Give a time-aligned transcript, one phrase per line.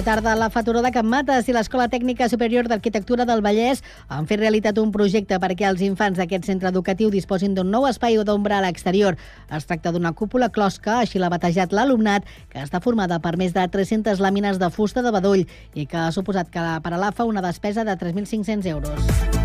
[0.00, 0.34] Bona tarda.
[0.34, 4.78] La Faturó de Can Mates i l'Escola Tècnica Superior d'Arquitectura del Vallès han fet realitat
[4.80, 9.18] un projecte perquè els infants d'aquest centre educatiu disposin d'un nou espai d'ombra a l'exterior.
[9.52, 13.66] Es tracta d'una cúpula closca, així l'ha batejat l'alumnat, que està formada per més de
[13.68, 15.44] 300 làmines de fusta de bedoll
[15.74, 19.39] i que ha suposat que per a l'AFA una despesa de 3.500 euros.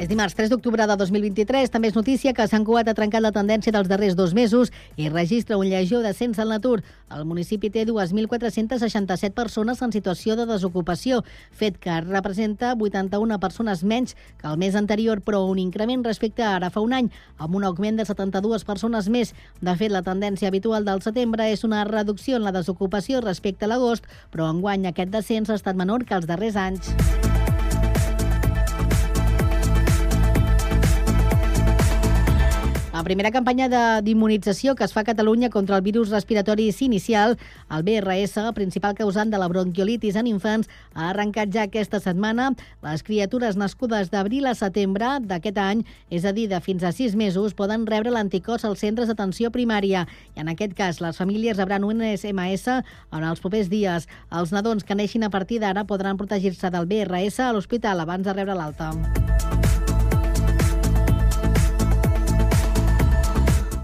[0.00, 1.68] És dimarts 3 d'octubre de 2023.
[1.68, 5.10] També és notícia que Sant Cugat ha trencat la tendència dels darrers dos mesos i
[5.12, 6.78] registra un llegió descens en l'atur.
[7.12, 11.20] El municipi té 2.467 persones en situació de desocupació,
[11.52, 16.54] fet que representa 81 persones menys que el mes anterior, però un increment respecte a
[16.56, 19.34] ara fa un any, amb un augment de 72 persones més.
[19.60, 23.74] De fet, la tendència habitual del setembre és una reducció en la desocupació respecte a
[23.74, 27.29] l'agost, però enguany aquest descens ha estat menor que els darrers anys.
[33.00, 33.64] La primera campanya
[34.04, 37.38] d'immunització que es fa a Catalunya contra el virus respiratori inicial,
[37.72, 42.50] el BRS, principal causant de la bronquiolitis en infants, ha arrencat ja aquesta setmana.
[42.84, 47.16] Les criatures nascudes d'abril a setembre d'aquest any, és a dir, de fins a sis
[47.16, 50.04] mesos, poden rebre l'anticòs als centres d'atenció primària.
[50.36, 54.10] I en aquest cas, les famílies rebran un SMS en els propers dies.
[54.28, 58.36] Els nadons que neixin a partir d'ara podran protegir-se del BRS a l'hospital abans de
[58.36, 58.92] rebre l'alta.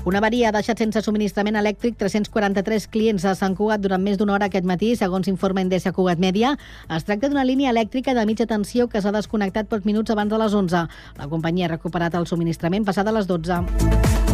[0.06, 4.36] Una avaria ha deixat sense subministrament elèctric 343 clients a Sant Cugat durant més d'una
[4.36, 6.52] hora aquest matí, segons informa Endesa Cugat Mèdia.
[6.94, 10.38] Es tracta d'una línia elèctrica de mitja tensió que s'ha desconnectat pocs minuts abans de
[10.38, 10.84] les 11.
[11.18, 14.25] La companyia ha recuperat el subministrament passada a les 12.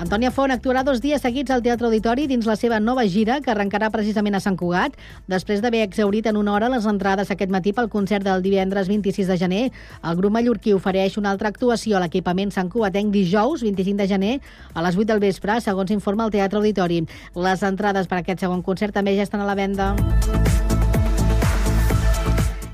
[0.00, 3.50] Antònia Font actuarà dos dies seguits al Teatre Auditori dins la seva nova gira, que
[3.52, 4.94] arrencarà precisament a Sant Cugat,
[5.28, 9.28] després d'haver exaurit en una hora les entrades aquest matí pel concert del divendres 26
[9.28, 9.60] de gener.
[10.00, 14.34] El grup mallorquí ofereix una altra actuació a l'equipament Sant Cugatenc dijous, 25 de gener,
[14.72, 17.04] a les 8 del vespre, segons informa el Teatre Auditori.
[17.36, 19.92] Les entrades per aquest segon concert també ja estan a la venda.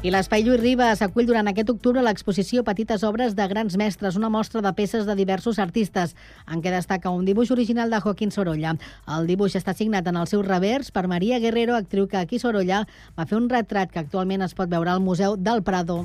[0.07, 4.29] I l'Espai Lluís Ribas acull durant aquest octubre l'exposició Petites obres de grans mestres, una
[4.31, 6.13] mostra de peces de diversos artistes,
[6.47, 8.77] en què destaca un dibuix original de Joaquín Sorolla.
[9.17, 12.85] El dibuix està signat en el seu revers per Maria Guerrero, actriu que aquí Sorolla
[13.19, 16.05] va fer un retrat que actualment es pot veure al Museu del Prado.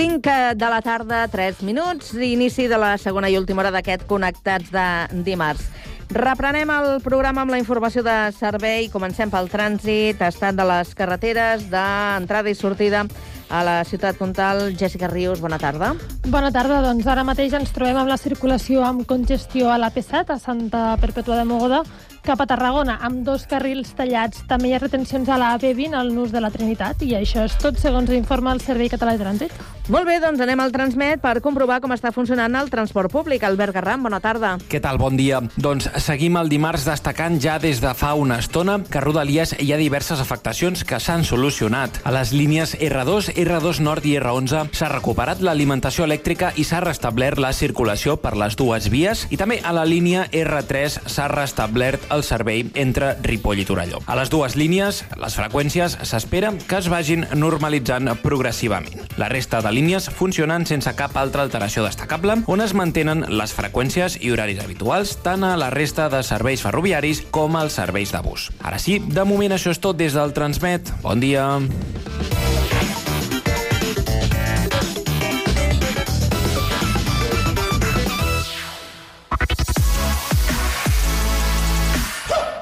[0.00, 4.84] De la tarda, 3 minuts, inici de la segona i última hora d'aquest Connectats de
[5.26, 5.66] dimarts.
[6.08, 8.88] Reprenem el programa amb la informació de servei.
[8.88, 13.04] Comencem pel trànsit, estat de les carreteres, d'entrada i sortida
[13.50, 14.70] a la ciutat comtal.
[14.72, 15.92] Jessica Rius, bona tarda.
[16.24, 16.80] Bona tarda.
[16.80, 20.96] Doncs ara mateix ens trobem amb la circulació amb congestió a la P7, a Santa
[21.02, 21.84] Perpètua de Mogoda,
[22.22, 24.44] cap a Tarragona, amb dos carrils tallats.
[24.48, 27.58] També hi ha retencions a la B20 al nus de la Trinitat, i això és
[27.60, 29.60] tot segons informa el Servei Català de Trànsit.
[29.90, 33.42] Molt bé, doncs anem al Transmet per comprovar com està funcionant el transport públic.
[33.42, 34.52] Albert Garram, bona tarda.
[34.70, 35.00] Què tal?
[35.02, 35.40] Bon dia.
[35.58, 39.72] Doncs seguim el dimarts destacant ja des de fa una estona que a Rodalies hi
[39.72, 41.98] ha diverses afectacions que s'han solucionat.
[42.06, 47.42] A les línies R2, R2 Nord i R11 s'ha recuperat l'alimentació elèctrica i s'ha restablert
[47.42, 52.24] la circulació per les dues vies i també a la línia R3 s'ha restablert el
[52.26, 54.00] servei entre Ripoll i Torelló.
[54.06, 59.06] A les dues línies, les freqüències s'espera que es vagin normalitzant progressivament.
[59.20, 64.18] La resta de línies funcionen sense cap altra alteració destacable, on es mantenen les freqüències
[64.20, 68.50] i horaris habituals tant a la resta de serveis ferroviaris com als serveis de bus.
[68.62, 70.94] Ara sí, de moment això és tot des del Transmet.
[71.04, 71.46] Bon dia.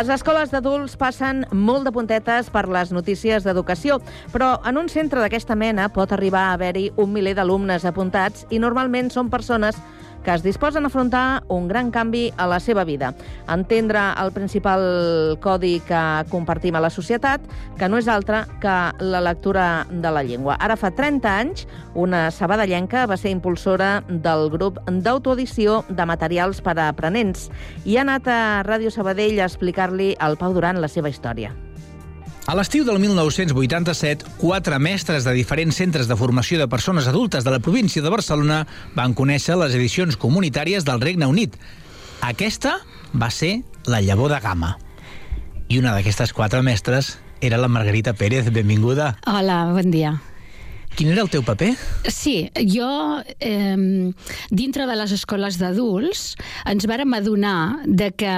[0.00, 3.98] Les escoles d'adults passen molt de puntetes per les notícies d'educació,
[4.32, 8.62] però en un centre d'aquesta mena pot arribar a haver-hi un miler d'alumnes apuntats i
[8.64, 9.76] normalment són persones
[10.24, 13.14] que es disposen a afrontar un gran canvi a la seva vida.
[13.48, 17.40] Entendre el principal codi que compartim a la societat,
[17.78, 20.58] que no és altre que la lectura de la llengua.
[20.60, 26.76] Ara fa 30 anys, una sabadellenca va ser impulsora del grup d'autoedició de materials per
[26.78, 27.48] a aprenents
[27.84, 31.54] i ha anat a Ràdio Sabadell a explicar-li al Pau Duran la seva història.
[32.50, 37.50] A l'estiu del 1987, quatre mestres de diferents centres de formació de persones adultes de
[37.54, 38.64] la província de Barcelona
[38.96, 41.54] van conèixer les edicions comunitàries del Regne Unit.
[42.26, 42.72] Aquesta
[43.14, 44.72] va ser la llavor de Gama.
[45.70, 48.50] I una d'aquestes quatre mestres era la Margarita Pérez.
[48.50, 49.12] Benvinguda.
[49.30, 50.16] Hola, bon dia.
[50.98, 51.70] Quin era el teu paper?
[52.10, 52.90] Sí, jo,
[53.38, 54.10] eh,
[54.50, 56.34] dintre de les escoles d'adults,
[56.66, 58.34] ens vàrem adonar de que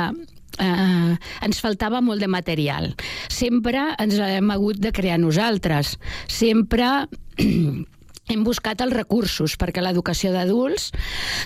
[0.58, 1.14] eh,
[1.46, 2.92] ens faltava molt de material.
[3.32, 5.96] Sempre ens l'hem hagut de crear nosaltres.
[6.28, 7.08] Sempre
[8.30, 10.90] hem buscat els recursos, perquè l'educació d'adults,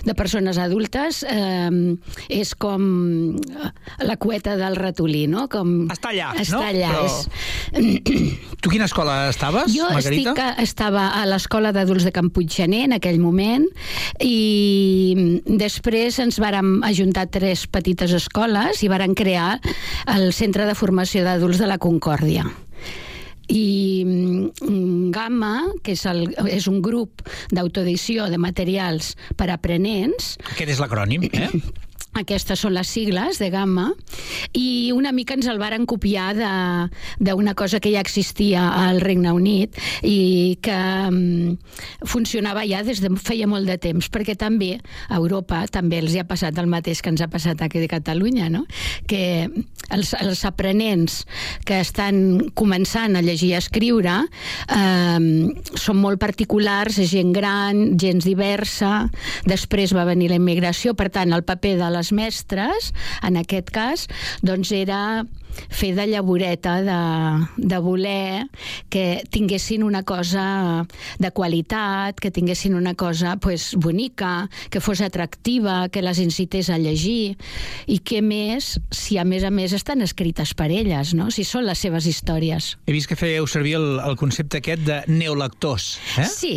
[0.05, 1.95] de persones adultes, eh,
[2.29, 3.35] és com
[4.05, 5.47] la cueta del ratolí, no?
[5.49, 6.67] Com Està allà, està no?
[6.69, 6.91] allà.
[6.93, 7.05] Però...
[7.07, 8.37] És...
[8.61, 10.31] Tu quina escola estaves, Jo Margarita?
[10.33, 13.65] estic, a- estava a l'escola d'adults de Can Puiggener en aquell moment
[14.23, 19.59] i després ens vàrem ajuntar tres petites escoles i varen crear
[20.13, 22.47] el Centre de Formació d'Adults de la Concòrdia
[23.47, 25.53] i mm, Gamma,
[25.83, 31.27] que és, el, és un grup d'autoedició de materials per a aprenents, Aquest és l'acrònim,
[31.31, 31.51] eh?
[32.21, 33.91] aquestes són les sigles de Gamma
[34.57, 39.31] i una mica ens el varen copiar de- d'una cosa que ja existia al Regne
[39.31, 40.77] Unit i que
[41.09, 41.57] um,
[42.05, 44.77] funcionava ja des de feia molt de temps, perquè també
[45.09, 47.87] a Europa també els hi ha passat el mateix que ens ha passat aquí a
[47.87, 48.65] Catalunya, no?
[49.07, 49.47] que
[49.89, 51.25] els, els aprenents
[51.65, 54.15] que estan començant a llegir i a escriure
[54.67, 55.19] eh,
[55.79, 59.07] són molt particulars, gent gran, gens diversa,
[59.47, 62.91] després va venir la immigració, per tant, el paper de les mestres,
[63.25, 64.07] en aquest cas,
[64.45, 65.01] doncs era
[65.69, 66.99] fer de llavoreta, de,
[67.57, 68.47] de voler
[68.89, 70.85] que tinguessin una cosa
[71.19, 76.77] de qualitat, que tinguessin una cosa pues, bonica, que fos atractiva, que les incités a
[76.77, 77.37] llegir,
[77.87, 81.29] i què més, si a més a més estan escrites per elles, no?
[81.31, 82.75] si són les seves històries.
[82.87, 86.27] He vist que fèieu servir el, el concepte aquest de neolectors, eh?
[86.27, 86.53] Sí,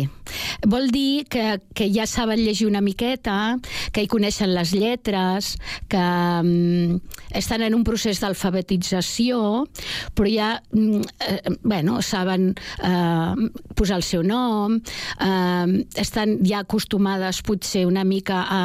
[0.67, 3.57] vol dir que, que ja saben llegir una miqueta,
[3.91, 5.55] que hi coneixen les lletres,
[5.91, 6.99] que um,
[7.37, 8.90] estan en un procés d'alfabetització,
[10.15, 14.79] però ja, mm, eh, bueno, saben eh, posar el seu nom,
[15.19, 18.63] eh, estan ja acostumades potser una mica a,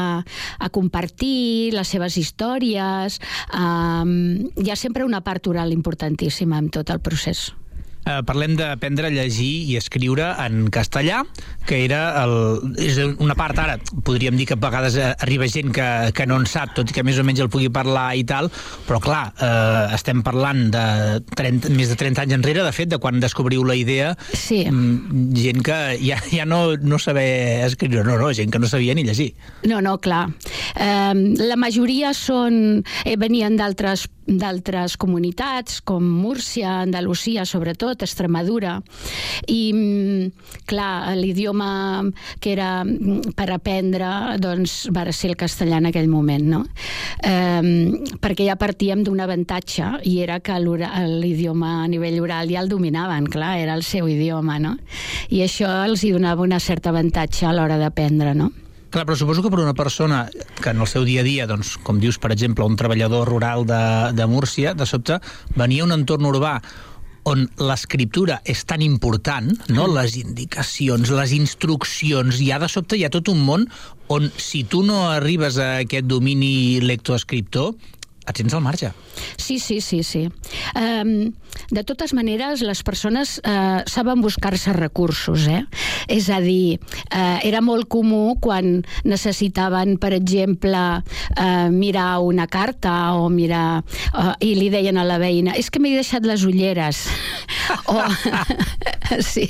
[0.59, 3.21] a compartir les seves històries,
[3.53, 4.05] eh,
[4.57, 7.53] hi ha sempre una part oral importantíssima en tot el procés.
[8.07, 11.25] Eh, parlem d'aprendre a llegir i escriure en castellà,
[11.67, 12.35] que era el,
[12.79, 13.75] és una part ara,
[14.07, 16.95] podríem dir que a vegades eh, arriba gent que, que no en sap, tot i
[16.95, 18.47] que més o menys el pugui parlar i tal,
[18.87, 20.85] però clar, eh, estem parlant de
[21.35, 24.63] 30, més de 30 anys enrere, de fet, de quan descobriu la idea, Sí.
[24.71, 28.95] mm, gent que ja, ja no, no saber escriure, no, no, gent que no sabia
[28.95, 29.33] ni llegir.
[29.67, 30.29] No, no, clar.
[30.79, 38.81] Eh, la majoria són, eh, venien d'altres d'altres comunitats, com Múrcia, Andalusia, sobretot, Extremadura.
[39.47, 42.05] I, mm, clar, l'idioma
[42.41, 46.63] que era mm, per aprendre, doncs, va ser el castellà en aquell moment, no?
[47.23, 52.69] Eh, perquè ja partíem d'un avantatge, i era que l'idioma a nivell oral ja el
[52.69, 54.77] dominaven, clar, era el seu idioma, no?
[55.31, 58.53] I això els hi donava una certa avantatge a l'hora d'aprendre, no?
[58.91, 60.23] Clar, però suposo que per una persona
[60.63, 63.67] que en el seu dia a dia, doncs, com dius, per exemple, un treballador rural
[63.67, 63.81] de,
[64.17, 65.19] de Múrcia, de sobte
[65.59, 66.61] venia a un entorn urbà
[67.27, 69.89] on l'escriptura és tan important, no?
[69.91, 73.67] les indicacions, les instruccions, hi ha de sobte hi ha tot un món
[74.15, 77.75] on si tu no arribes a aquest domini lectoescriptor,
[78.27, 78.91] et sents al marge.
[79.39, 80.27] Sí, sí, sí, sí.
[80.75, 81.33] Um,
[81.71, 85.65] de totes maneres, les persones uh, saben buscar-se recursos, eh?
[86.13, 86.79] És a dir,
[87.11, 93.83] uh, era molt comú quan necessitaven, per exemple, uh, mirar una carta o mirar...
[94.13, 97.07] Uh, I li deien a la veïna, és que m'he deixat les ulleres.
[97.93, 97.99] o...
[99.25, 99.49] sí.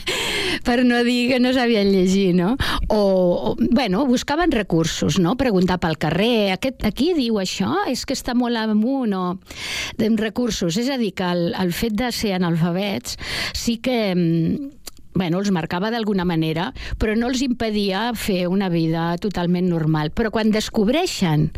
[0.66, 2.54] per no dir que no sabien llegir, no?
[2.88, 5.36] O, o, bueno, buscaven recursos, no?
[5.40, 9.24] Preguntar pel carrer, aquest, aquí diu això, és que està molt amunt, o...
[10.14, 13.18] Recursos, és a dir, que el, el fet de ser analfabets
[13.54, 14.72] sí que mm,
[15.14, 20.10] bueno, els marcava d'alguna manera, però no els impedia fer una vida totalment normal.
[20.10, 21.52] Però quan descobreixen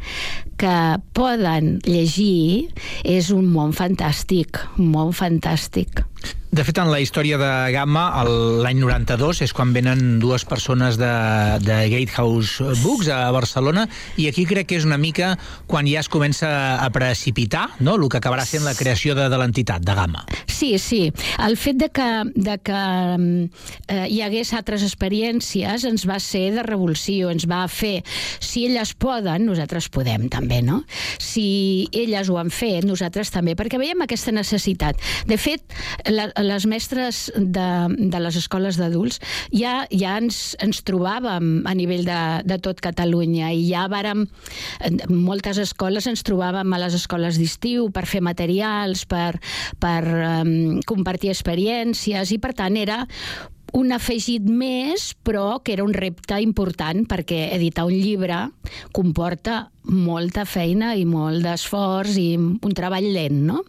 [0.60, 0.76] que
[1.16, 2.68] poden llegir,
[3.02, 6.04] és un món fantàstic, un món fantàstic.
[6.56, 8.06] De fet, en la història de Gamma,
[8.64, 11.08] l'any 92, és quan venen dues persones de,
[11.60, 13.82] de Gatehouse Books a Barcelona,
[14.16, 15.34] i aquí crec que és una mica
[15.68, 16.48] quan ja es comença
[16.80, 17.98] a precipitar no?
[17.98, 20.24] el que acabarà sent la creació de, de l'entitat, de Gamma.
[20.48, 21.02] Sí, sí.
[21.44, 22.80] El fet de que, de que
[23.92, 28.00] eh, hi hagués altres experiències ens va ser de revolució, ens va fer,
[28.40, 30.80] si elles poden, nosaltres podem també, no?
[31.20, 35.04] Si elles ho han fet, nosaltres també, perquè veiem aquesta necessitat.
[35.28, 35.68] De fet,
[36.08, 39.20] la, les mestres de, de les escoles d'adults
[39.54, 44.26] ja, ja ens, ens trobàvem a nivell de, de tot Catalunya i ja vàrem,
[45.10, 49.36] moltes escoles ens trobàvem a les escoles d'estiu per fer materials, per,
[49.82, 53.02] per um, compartir experiències i per tant era
[53.76, 58.38] un afegit més, però que era un repte important perquè editar un llibre
[58.96, 63.64] comporta molta feina i molt d'esforç i un treball lent, no?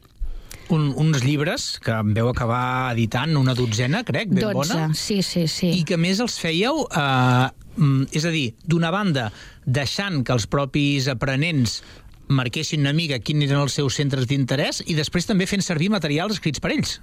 [0.73, 4.89] Un, uns llibres que em veu acabar editant una dotzena, crec, ben 12, bona.
[4.97, 5.71] sí, sí, sí.
[5.79, 7.47] I que més els fèieu, eh,
[7.77, 9.29] mm, és a dir, d'una banda,
[9.63, 11.81] deixant que els propis aprenents
[12.27, 16.37] marquessin una mica quins eren els seus centres d'interès i després també fent servir materials
[16.37, 16.97] escrits per ells.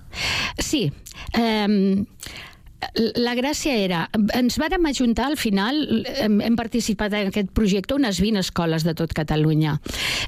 [0.61, 0.91] Sí.
[1.41, 2.05] Um,
[3.17, 4.05] la gràcia era,
[4.37, 5.79] ens vàrem ajuntar al final,
[6.21, 9.79] hem, hem participat en aquest projecte unes 20 escoles de tot Catalunya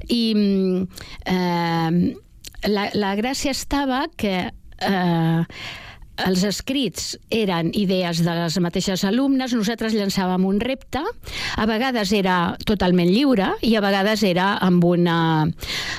[0.09, 0.23] i
[1.29, 1.91] eh,
[2.69, 5.43] la, la gràcia estava que eh,
[6.25, 11.03] els escrits eren idees de les mateixes alumnes, nosaltres llançàvem un repte,
[11.57, 15.19] a vegades era totalment lliure i a vegades era amb, una,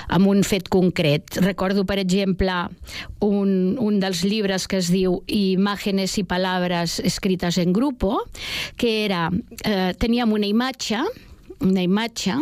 [0.09, 1.37] amb un fet concret.
[1.45, 2.55] Recordo, per exemple,
[3.21, 8.23] un, un dels llibres que es diu Imágenes i palabras escritas en grupo,
[8.77, 9.27] que era,
[9.63, 11.03] eh, teníem una imatge
[11.63, 12.35] una imatge,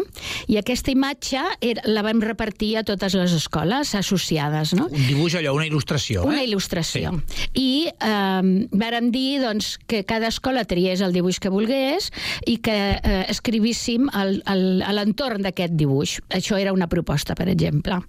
[0.51, 4.88] i aquesta imatge era, la vam repartir a totes les escoles associades, no?
[4.91, 6.48] Un dibuix allò, una il·lustració, Una eh?
[6.50, 7.13] il·lustració.
[7.15, 7.45] Sí.
[7.55, 12.12] I eh, vàrem dir doncs, que cada escola triés el dibuix que volgués
[12.45, 16.17] i que eh, escrivíssim el, el, a l'entorn d'aquest dibuix.
[16.36, 18.01] Això era una proposta, per exemple.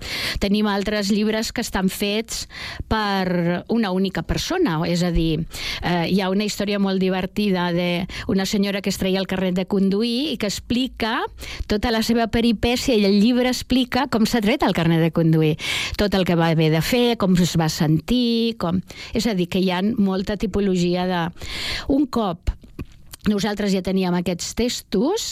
[0.43, 2.47] Tenim altres llibres que estan fets
[2.91, 5.45] per una única persona, és a dir,
[5.83, 9.67] eh, hi ha una història molt divertida d'una senyora que es treia el carnet de
[9.71, 10.96] conduir i que explica
[11.71, 15.55] tota la seva peripècia i el llibre explica com s'ha tret el carnet de conduir,
[16.01, 18.81] tot el que va haver de fer, com es va sentir, com...
[19.15, 21.25] És a dir, que hi ha molta tipologia de...
[21.93, 22.57] Un cop
[23.27, 25.27] nosaltres ja teníem aquests textos,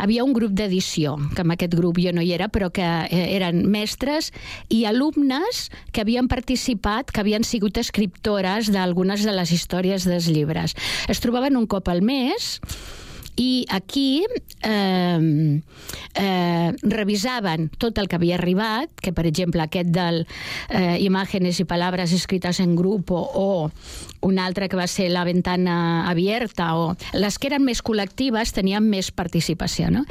[0.00, 3.24] havia un grup d'edició, que en aquest grup jo no hi era, però que eh,
[3.36, 4.32] eren mestres
[4.72, 10.76] i alumnes que havien participat, que havien sigut escriptores d'algunes de les històries dels llibres.
[11.08, 12.56] Es trobaven un cop al mes
[13.36, 14.24] i aquí
[14.62, 15.60] eh,
[16.14, 20.22] eh, revisaven tot el que havia arribat, que per exemple aquest del
[20.70, 23.70] eh, Imágenes i Palabras escrites en grup o, o
[24.24, 28.86] un altre que va ser La ventana abierta o les que eren més col·lectives tenien
[28.86, 30.04] més participació, no?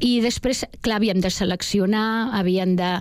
[0.00, 2.92] I després, clar, havíem de seleccionar, havíem de,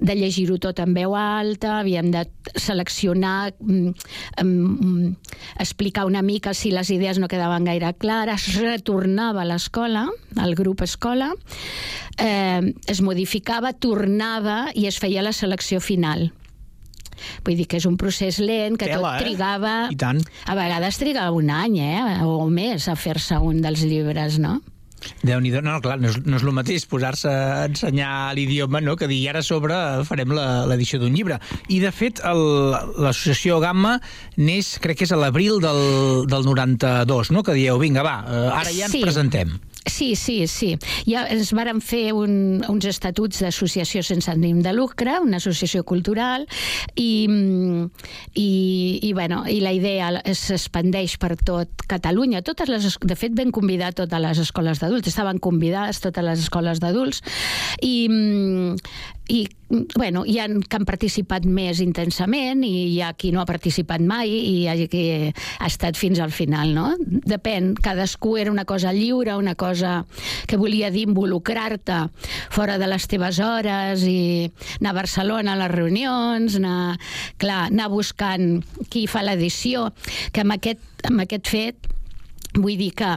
[0.00, 2.24] de llegir-ho tot en veu alta, havíem de
[2.56, 3.92] seleccionar, mm,
[4.42, 5.12] mm,
[5.60, 8.48] explicar una mica si les idees no quedaven gaire clares,
[9.18, 10.06] retornava a l'escola,
[10.38, 11.32] al grup escola,
[12.18, 16.30] eh, es modificava, tornava i es feia la selecció final.
[17.42, 19.24] Vull dir que és un procés lent, que Tela, tot eh?
[19.26, 19.88] trigava...
[19.90, 20.22] I tant.
[20.46, 22.22] A vegades trigava un any, eh?
[22.22, 24.60] O més, a fer-se un dels llibres, no?
[25.22, 28.96] Déu nhi no, clar, no és, no és el mateix posar-se a ensenyar l'idioma no,
[28.98, 29.76] que dir ara sobre
[30.08, 31.40] farem l'edició d'un llibre.
[31.68, 33.98] I, de fet, l'associació Gamma
[34.36, 35.82] neix, crec que és a l'abril del,
[36.30, 37.42] del 92, no?
[37.46, 39.02] que dieu, vinga, va, eh, ara ja ens Sí.
[39.04, 39.58] presentem.
[39.86, 40.74] Sí, sí, sí.
[41.08, 46.44] Ja ens varen fer un, uns estatuts d'associació sense ànim de lucre, una associació cultural,
[46.98, 47.26] i,
[48.34, 48.48] i,
[49.02, 52.42] i, bueno, i la idea s'expandeix per tot Catalunya.
[52.44, 56.42] Totes les, es- de fet, vam convidar totes les escoles d'adults, estaven convidades totes les
[56.44, 57.22] escoles d'adults,
[57.80, 58.08] i,
[59.28, 63.48] i bueno, hi ha que han participat més intensament i hi ha qui no ha
[63.48, 66.94] participat mai i hi ha qui ha estat fins al final, no?
[67.28, 70.06] Depèn, cadascú era una cosa lliure, una cosa
[70.48, 72.00] que volia dir involucrar-te
[72.54, 74.48] fora de les teves hores i
[74.80, 76.96] anar a Barcelona a les reunions, anar,
[77.36, 79.90] clar, anar buscant qui fa l'edició,
[80.32, 81.92] que amb aquest, amb aquest fet
[82.58, 83.08] Vull dir que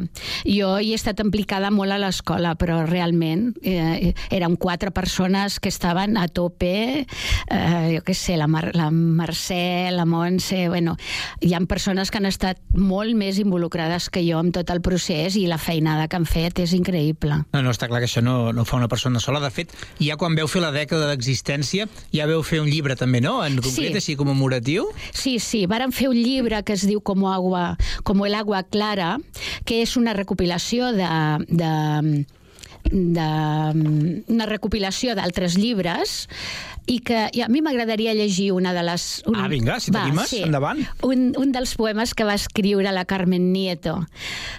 [0.45, 5.69] jo hi he estat implicada molt a l'escola, però realment eh, eren quatre persones que
[5.69, 7.05] estaven a tope,
[7.49, 10.95] eh, jo què sé, la, Mar la Mercè, la Montse, bueno,
[11.41, 15.35] hi ha persones que han estat molt més involucrades que jo amb tot el procés
[15.37, 17.41] i la feinada que han fet és increïble.
[17.53, 19.39] No, no, està clar que això no, no fa una persona sola.
[19.41, 23.21] De fet, ja quan veu fer la dècada d'existència, ja veu fer un llibre també,
[23.21, 23.39] no?
[23.45, 23.97] En concret, Sí.
[23.97, 24.87] així commemoratiu.
[25.13, 29.17] Sí, sí, varen fer un llibre que es diu Como, agua, como el agua clara,
[29.65, 31.07] que és una recopilació de,
[31.47, 32.25] de,
[32.91, 33.29] de
[34.27, 36.27] una recopilació d'altres llibres
[36.89, 39.21] i que i a mi m'agradaria llegir una de les...
[39.29, 40.81] Un, Ah, vinga, si t'animes, endavant.
[41.05, 43.99] Un, un dels poemes que va escriure la Carmen Nieto,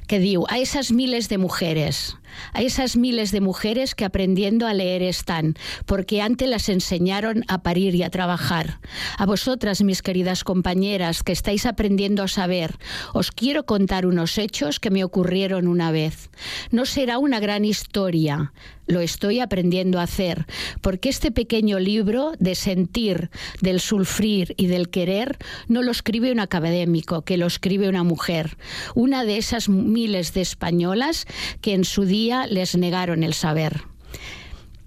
[0.07, 2.17] que diu A esas miles de mujeres,
[2.53, 5.55] a esas miles de mujeres que aprendiendo a leer están,
[5.87, 8.81] porque antes las enseñaron a parir y a trabajar.
[9.19, 12.77] A vosotras, mis queridas compañeras, que estáis aprendiendo a saber,
[13.13, 16.31] os quiero contar unos hechos que me ocurrieron una vez.
[16.71, 18.53] No será una gran historia,
[18.87, 20.47] lo estoy aprendiendo a hacer,
[20.81, 26.41] porque este pequeño libro de sentir, del sufrir y del querer no lo escribe un
[26.41, 28.57] académico, que lo escribe una mujer,
[28.95, 31.27] una de esas miles de españolas
[31.61, 33.73] que en su día les negaron el saber.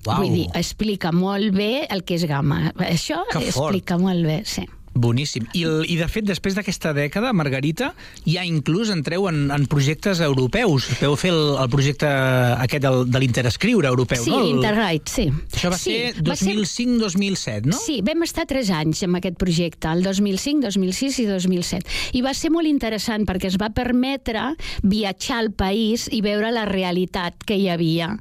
[0.06, 0.20] Uau.
[0.22, 2.72] Vull dir, explica molt bé el que és gamma.
[2.86, 3.74] Això Que fort.
[3.76, 4.66] explica molt bé, sí.
[4.96, 5.46] Boníssim.
[5.54, 7.92] I, el- I, de fet, després d'aquesta dècada, Margarita,
[8.26, 10.88] ja inclús entreu en, en projectes europeus.
[11.02, 14.40] Veu fer el, el projecte aquest del, de l'interescriure europeu, Sí, no?
[14.40, 15.28] El, Interride, sí.
[15.54, 17.78] Això va sí, ser va ser 2005-2007, no?
[17.80, 21.96] Sí, vam estar tres anys amb aquest projecte, el 2005, 2006 i 2007.
[22.16, 24.46] I va ser molt interessant perquè es va permetre
[24.84, 28.14] viatjar al país i veure la realitat que hi havia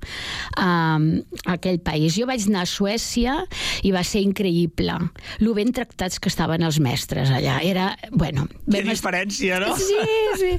[0.59, 1.07] um,
[1.47, 2.17] a aquell país.
[2.19, 3.39] Jo vaig anar a Suècia
[3.87, 4.97] i va ser increïble.
[5.45, 7.59] Lo ben tractats que estaven els mestres allà.
[7.65, 8.47] Era, bueno...
[8.65, 9.75] Que vam diferència, no?
[9.79, 10.01] Sí,
[10.41, 10.53] sí.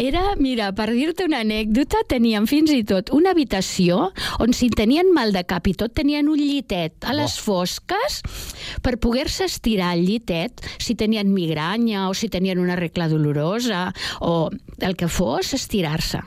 [0.00, 4.10] Era, mira, per dir-te una anècdota, teníem fins i tot una habitació
[4.42, 8.20] on si tenien mal de cap i tot tenien un llitet a les fosques
[8.84, 14.50] per poder-se estirar al llitet si tenien migranya o si tenien una regla dolorosa o
[14.80, 16.22] el que fos, estirar-se.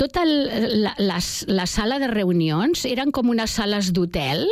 [0.00, 4.44] Tota el, la, la, la sala de reunions eren com unes sales d'hotel,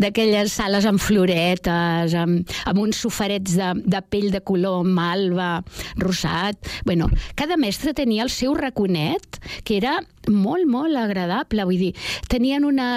[0.00, 5.60] d'aquelles sales amb floretes, amb, amb uns sofarets de, de pell de color malva,
[6.00, 6.58] rosat...
[6.84, 11.66] Bueno, cada mestre tenia el seu raconet, que era molt, molt agradable.
[11.68, 11.92] Vull dir,
[12.32, 12.90] tenien una,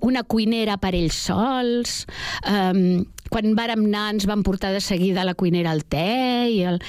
[0.00, 2.04] una cuinera per ells sols,
[2.50, 6.60] um, quan vàrem anar ens van portar de seguida a la cuinera el te i,
[6.66, 6.80] el,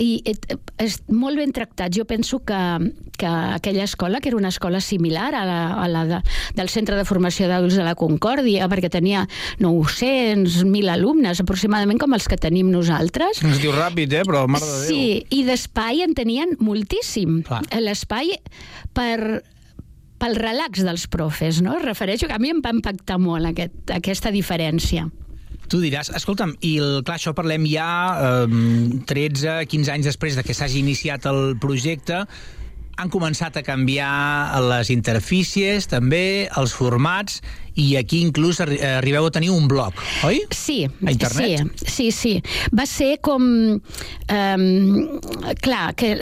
[0.00, 0.46] i et,
[0.82, 1.94] és molt ben tractat.
[1.94, 2.60] Jo penso que,
[3.18, 6.20] que aquella escola, que era una escola similar a la, a la de,
[6.58, 9.24] del Centre de Formació d'Adults de la Concòrdia, perquè tenia
[9.62, 14.22] 900, 1.000 alumnes, aproximadament com els que tenim nosaltres, Es diu ràpid, eh?
[14.26, 14.90] Però, mare de Déu.
[14.90, 17.42] Sí, i d'espai en tenien moltíssim.
[17.78, 18.34] L'espai
[18.96, 19.42] per
[20.24, 21.74] pel relax dels profes, no?
[21.82, 25.08] Refereixo que a mi em va impactar molt aquest, aquesta diferència.
[25.70, 27.88] Tu diràs, escolta'm, i el, clar, això parlem ja
[28.44, 28.58] eh,
[29.08, 32.24] 13, 15 anys després de que s'hagi iniciat el projecte,
[33.00, 37.40] han començat a canviar les interfícies, també, els formats,
[37.74, 39.94] i aquí inclús arri arribeu a tenir un blog,
[40.26, 40.42] oi?
[40.54, 41.66] Sí, A internet?
[41.76, 42.34] sí, sí, sí.
[42.76, 43.42] Va ser com...
[44.30, 45.20] Um,
[45.62, 46.20] clar, que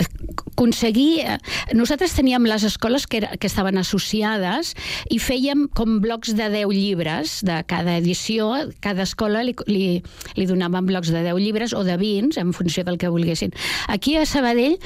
[0.52, 1.26] aconseguir...
[1.74, 4.74] Nosaltres teníem les escoles que, era, que estaven associades
[5.10, 8.52] i fèiem com blocs de 10 llibres de cada edició.
[8.84, 10.02] Cada escola li, li,
[10.36, 13.52] li donaven blocs de 10 llibres o de 20, en funció del que volguessin.
[13.88, 14.78] Aquí a Sabadell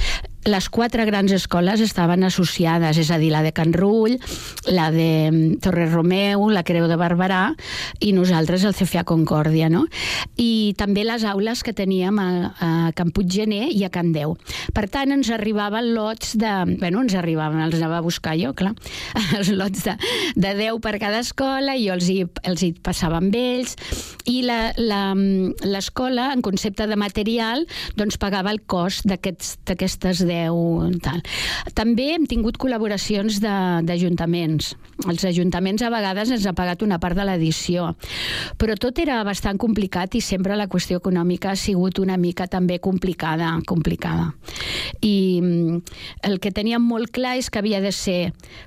[0.47, 4.15] les quatre grans escoles estaven associades, és a dir, la de Can Rull,
[4.71, 7.43] la de mm, Torre Romeu, la Creu de Barberà
[8.01, 9.85] i nosaltres el CFA Concòrdia, no?
[10.41, 14.35] I també les aules que teníem a, a Can Puiggener i a Can Déu.
[14.75, 16.53] Per tant, ens arribaven lots de...
[16.81, 18.73] Bueno, ens arribaven, els anava a buscar jo, clar,
[19.39, 19.97] els lots de,
[20.37, 23.77] de 10 per cada escola i jo els hi, els hi passava amb ells
[24.31, 25.15] i la- la-
[25.67, 27.67] l'escola, en concepte de material,
[27.99, 31.21] doncs pagava el cost d'aquestes 10 tal.
[31.77, 34.73] També hem tingut col·laboracions d'ajuntaments.
[35.07, 37.93] Els ajuntaments a vegades ens ha pagat una part de l'edició,
[38.61, 42.79] però tot era bastant complicat i sempre la qüestió econòmica ha sigut una mica també
[42.81, 44.33] complicada, complicada.
[45.01, 45.83] I mm,
[46.31, 48.21] el que teníem molt clar és que havia de ser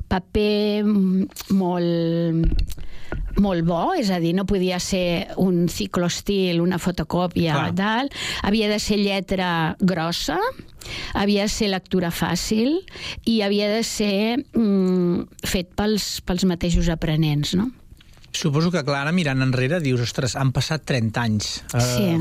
[0.09, 2.77] paper mm, molt
[3.39, 7.75] molt bo, és a dir, no podia ser un ciclostil, una fotocòpia, Clar.
[7.77, 8.11] tal.
[8.43, 10.37] Havia de ser lletra grossa,
[11.13, 12.79] havia de ser lectura fàcil
[13.25, 17.69] i havia de ser mm, fet pels, pels mateixos aprenents, no?
[18.35, 21.51] Suposo que, clar, ara mirant enrere dius, ostres, han passat 30 anys.
[21.73, 22.11] Sí.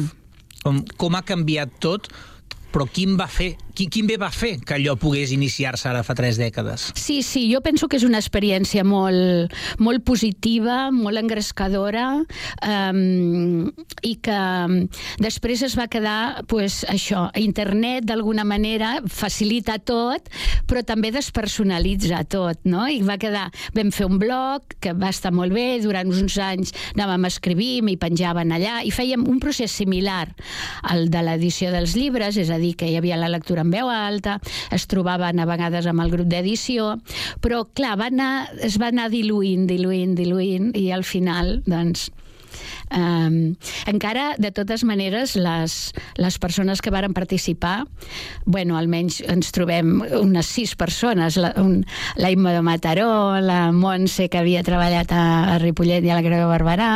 [0.65, 2.09] com, com ha canviat tot,
[2.73, 6.17] però quin va fer quin, quin bé va fer que allò pogués iniciar-se ara fa
[6.19, 6.89] tres dècades?
[6.99, 13.69] Sí, sí, jo penso que és una experiència molt, molt positiva, molt engrescadora um,
[14.03, 14.41] i que
[15.23, 20.27] després es va quedar, pues, això, internet d'alguna manera facilita tot,
[20.69, 22.87] però també despersonalitza tot, no?
[22.91, 26.75] I va quedar, vam fer un blog que va estar molt bé, durant uns anys
[26.97, 30.27] anàvem escrivint i penjaven allà, i fèiem un procés similar
[30.91, 33.93] al de l'edició dels llibres, és a dir, que hi havia la lectura en veu
[33.93, 34.39] alta,
[34.73, 36.95] es trobaven a vegades amb el grup d'edició,
[37.45, 38.33] però clar, va anar,
[38.65, 42.09] es va anar diluint, diluint, diluint, i al final, doncs,
[42.95, 43.57] Um,
[43.91, 45.77] encara, de totes maneres, les,
[46.17, 47.85] les persones que varen participar,
[48.47, 51.83] bueno, almenys ens trobem unes sis persones, la, un,
[52.17, 56.25] la Imma de Mataró, la Montse, que havia treballat a, a Ripollet i a la
[56.25, 56.93] Creu de Barberà,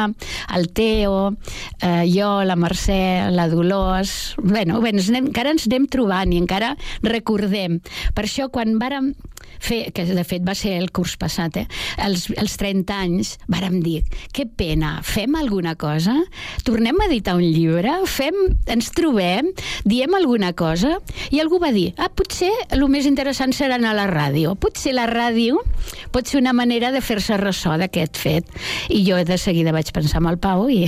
[0.57, 1.35] el Teo,
[1.83, 4.35] eh, jo, la Mercè, la Dolors...
[4.43, 7.81] Bueno, bé, ens anem, encara ens anem trobant i encara recordem.
[8.17, 9.13] Per això, quan vàrem
[9.63, 11.67] fer, que de fet va ser el curs passat, eh?
[12.03, 14.03] els, els 30 anys, vàrem dir,
[14.35, 16.17] que pena, fem alguna cosa?
[16.67, 17.95] Tornem a editar un llibre?
[18.11, 18.37] Fem,
[18.71, 19.53] ens trobem?
[19.89, 20.99] Diem alguna cosa?
[21.31, 24.57] I algú va dir, ah, potser el més interessant serà anar a la ràdio.
[24.61, 25.61] Potser la ràdio
[26.13, 28.49] pot ser una manera de fer-se ressò d'aquest fet.
[28.93, 30.85] I jo de seguida vaig pensar en el Pau i...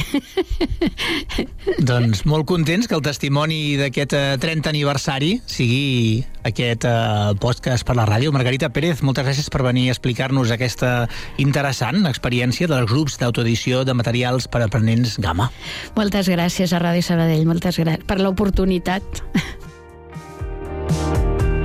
[1.91, 8.05] doncs molt contents que el testimoni d'aquest 30 aniversari sigui aquest eh, podcast per la
[8.09, 8.35] ràdio.
[8.45, 11.07] Margarita Pérez, moltes gràcies per venir a explicar-nos aquesta
[11.41, 15.49] interessant experiència dels grups d'autoedició de materials per aprenents Gamma.
[15.97, 19.25] Moltes gràcies a Ràdio Sabadell, moltes gràcies per l'oportunitat.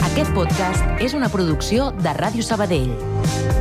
[0.07, 3.58] Aquest podcast és una producció de Ràdio Sabadell.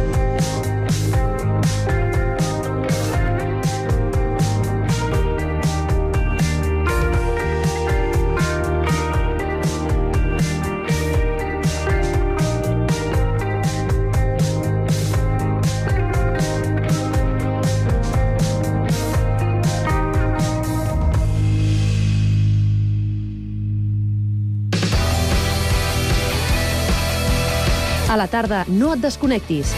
[28.18, 29.70] La tarda, no et desconnectis.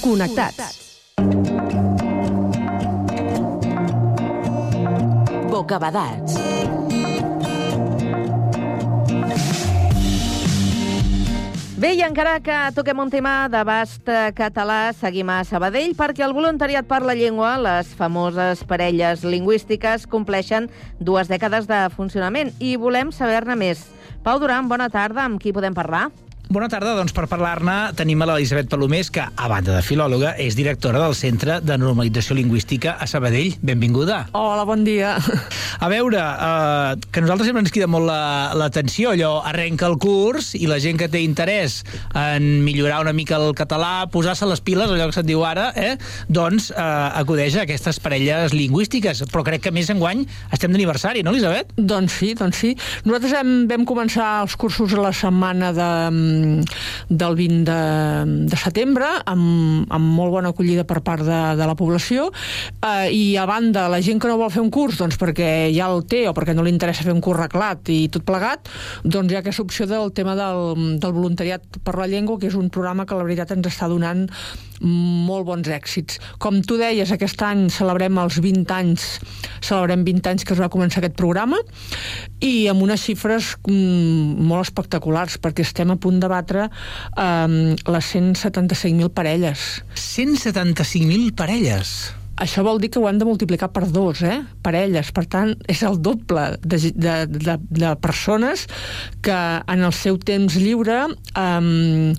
[0.00, 0.80] Connectats.
[5.52, 6.40] Bocabadats.
[11.76, 16.32] Bé, i encara que toquem un tema d'abast eh, català, seguim a Sabadell perquè el
[16.32, 23.12] voluntariat per la llengua, les famoses parelles lingüístiques, compleixen dues dècades de funcionament i volem
[23.12, 23.84] saber-ne més.
[24.24, 25.26] Pau Duran, bona tarda.
[25.28, 26.06] Amb qui podem parlar?
[26.52, 30.52] Bona tarda, doncs per parlar-ne tenim a l'Elisabet Palomés, que, a banda de filòloga, és
[30.54, 33.54] directora del Centre de Normalització Lingüística a Sabadell.
[33.64, 34.26] Benvinguda.
[34.36, 35.14] Hola, bon dia.
[35.84, 38.06] A veure, eh, que a nosaltres sempre ens crida molt
[38.60, 41.80] l'atenció, la, allò, arrenca el curs i la gent que té interès
[42.12, 45.96] en millorar una mica el català, posar-se les piles, allò que se'n diu ara, eh,
[46.28, 46.84] doncs eh,
[47.24, 49.24] acudeix a aquestes parelles lingüístiques.
[49.32, 51.72] Però crec que més enguany estem d'aniversari, no, Elisabet?
[51.80, 52.74] Doncs sí, doncs sí.
[53.08, 55.90] Nosaltres hem, vam començar els cursos la setmana de,
[57.08, 57.78] del 20 de,
[58.50, 62.30] de setembre, amb, amb molt bona acollida per part de, de la població,
[62.80, 65.90] eh, i a banda, la gent que no vol fer un curs, doncs perquè ja
[65.92, 68.70] el té o perquè no li interessa fer un curs reglat i tot plegat,
[69.04, 72.58] doncs hi ha aquesta opció del tema del, del voluntariat per la llengua, que és
[72.58, 74.28] un programa que la veritat ens està donant
[74.84, 76.18] molt bons èxits.
[76.42, 79.06] Com tu deies, aquest any celebrem els 20 anys,
[79.64, 81.60] celebrem 20 anys que es va començar aquest programa,
[82.44, 86.66] i amb unes xifres mm, molt espectaculars, perquè estem a punt de batre
[87.20, 89.70] um, les 175.000 parelles.
[90.00, 91.94] 175.000 parelles?
[92.34, 94.40] Això vol dir que ho hem de multiplicar per dos, eh?
[94.66, 95.12] Parelles.
[95.14, 98.66] Per tant, és el doble de, de, de, de persones
[99.22, 99.38] que
[99.70, 101.04] en el seu temps lliure
[101.38, 102.18] um,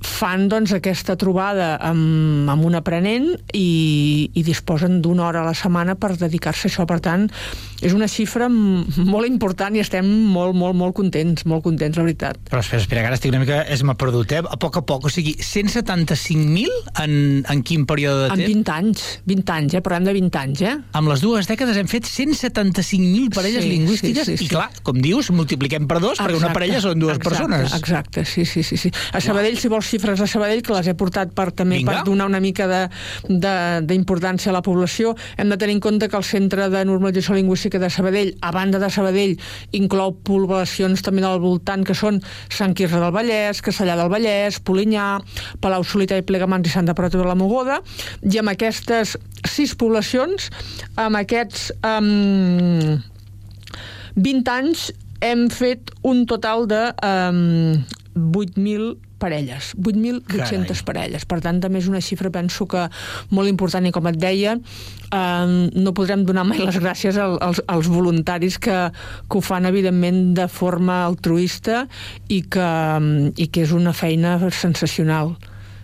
[0.00, 5.56] fan doncs, aquesta trobada amb, amb un aprenent i, i disposen d'una hora a la
[5.56, 6.88] setmana per dedicar-se a això.
[6.88, 7.28] Per tant,
[7.80, 12.38] és una xifra molt important i estem molt, molt, molt contents, molt contents, la veritat.
[12.50, 13.62] Però espera, espera, que ara estic una mica...
[13.70, 14.42] És m'ha perdut, eh?
[14.44, 16.68] A poc a poc, o sigui, 175.000
[17.04, 17.14] en,
[17.48, 18.42] en quin període de temps?
[18.44, 19.82] En 20 anys, 20 anys, eh?
[19.84, 20.74] Parlem de 20 anys, eh?
[20.98, 24.48] Amb les dues dècades hem fet 175.000 parelles Sí, lingüístiques sí, sí, sí.
[24.48, 27.74] i, clar, com dius, multipliquem per dos, perquè una parella són dues exacte, persones.
[27.76, 28.92] Exacte, sí, sí, sí, sí.
[29.12, 32.00] A Sabadell, si vols xifres de Sabadell, que les he portat per, també Vinga.
[32.00, 32.88] per donar una mica de-
[33.28, 37.34] de- d'importància a la població, hem de tenir en compte que el Centre de Normalització
[37.36, 39.36] Lingüística de Sabadell, a banda de Sabadell,
[39.76, 42.18] inclou poblacions també del voltant, que són
[42.50, 45.20] Sant Quirze del Vallès, Castellà del Vallès, Polinyà,
[45.60, 47.80] Palau Solità i Plegamans i Santa Perpètua de la Mogoda,
[48.26, 50.50] i amb aquestes sis poblacions,
[50.96, 51.70] amb aquests...
[51.84, 52.98] Um,
[54.16, 54.88] 20 anys
[55.22, 57.78] hem fet un total de um,
[58.16, 61.26] 8.000 parelles, 8.800 parelles.
[61.28, 62.86] Per tant, també és una xifra, penso que
[63.36, 65.46] molt important, i com et deia, eh,
[65.84, 68.80] no podrem donar mai les gràcies als, als voluntaris que,
[69.28, 71.84] que ho fan, evidentment, de forma altruista
[72.28, 72.70] i que,
[73.36, 75.36] i que és una feina sensacional.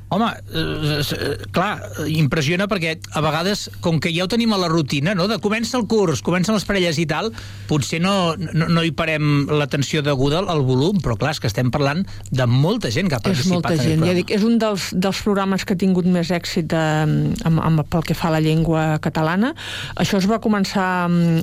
[0.09, 4.69] Home, eh, eh, clar, impressiona perquè a vegades, com que ja ho tenim a la
[4.71, 5.25] rutina, no?
[5.27, 7.33] de comença el curs, comencen les parelles i tal,
[7.67, 11.73] potser no, no, no hi parem l'atenció deguda al volum, però clar, és que estem
[11.75, 13.51] parlant de molta gent que ha participat.
[13.51, 16.71] És molta gent, ja dic, és un dels, dels programes que ha tingut més èxit
[16.71, 19.57] de, eh, amb, amb, pel que fa a la llengua catalana.
[19.99, 20.87] Això es va començar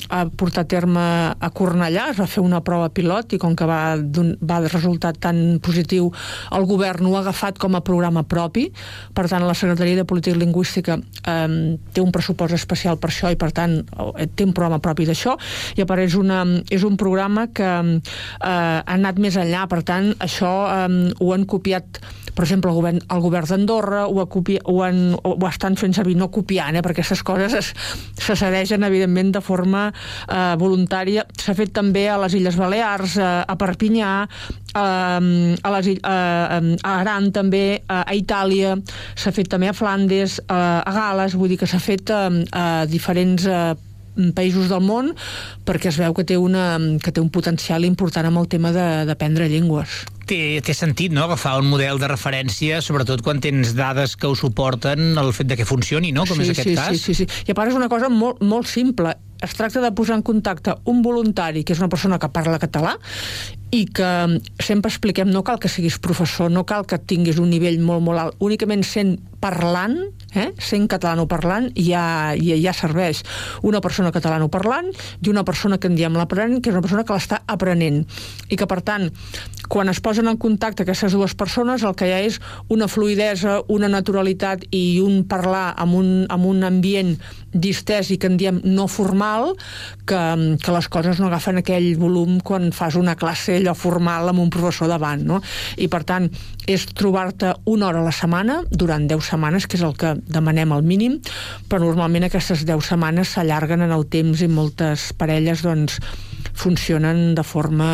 [0.08, 1.04] a portar a terme
[1.36, 5.60] a Cornellà, es va fer una prova pilot i com que va, va resultar tan
[5.60, 6.14] positiu,
[6.56, 8.70] el govern ho ha agafat com a programa propi propi,
[9.14, 13.38] per tant la Secretaria de Política Lingüística eh, té un pressupost especial per això i
[13.40, 15.36] per tant eh, té un programa propi d'això.
[15.78, 19.84] I a part és, una, és un programa que eh, ha anat més enllà, per
[19.84, 22.00] tant això eh, ho han copiat
[22.34, 26.16] per exemple, el govern, el govern d'Andorra ho, copi, ho, han, ho estan fent servir,
[26.20, 27.72] no copiant, eh, perquè aquestes coses es,
[28.20, 31.28] se cedeixen, evidentment, de forma eh, voluntària.
[31.40, 36.98] S'ha fet també a les Illes Balears, eh, a Perpinyà, eh, a, les, eh, a
[36.98, 38.76] Aran també, eh, a Itàlia,
[39.16, 42.68] s'ha fet també a Flandes, eh, a Gales, vull dir que s'ha fet eh, a
[42.90, 43.74] diferents eh,
[44.36, 45.12] països del món
[45.66, 49.50] perquè es veu que té, una, que té un potencial important amb el tema d'aprendre
[49.50, 50.04] llengües.
[50.24, 54.38] Té, té sentit, no?, agafar un model de referència, sobretot quan tens dades que ho
[54.40, 56.96] suporten el fet de que funcioni, no?, com sí, és aquest sí, cas.
[56.96, 57.44] Sí, sí, sí.
[57.48, 59.12] I a part és una cosa molt, molt simple.
[59.44, 62.96] Es tracta de posar en contacte un voluntari, que és una persona que parla català,
[63.76, 64.10] i que
[64.64, 68.22] sempre expliquem, no cal que siguis professor, no cal que tinguis un nivell molt, molt
[68.22, 69.98] alt, únicament sent parlant,
[70.36, 70.52] eh?
[70.60, 73.24] sent catalanoparlant, ja, ja, ja serveix
[73.64, 74.92] una persona catalanoparlant
[75.22, 78.04] i una persona que en diem l'aprenent, que és una persona que l'està aprenent.
[78.50, 79.10] I que, per tant,
[79.70, 82.40] quan es posen en contacte aquestes dues persones, el que hi ha és
[82.74, 87.16] una fluidesa, una naturalitat i un parlar amb un, amb un ambient
[87.54, 89.54] distès i que en diem no formal,
[90.10, 90.22] que,
[90.60, 94.52] que les coses no agafen aquell volum quan fas una classe allò formal amb un
[94.54, 95.42] professor davant, no?
[95.78, 96.30] I per tant,
[96.68, 100.74] és trobar-te una hora a la setmana durant 10 setmanes, que és el que demanem
[100.74, 101.20] al mínim,
[101.70, 106.00] però normalment aquestes 10 setmanes s'allarguen en el temps i moltes parelles doncs
[106.54, 107.90] funcionen de forma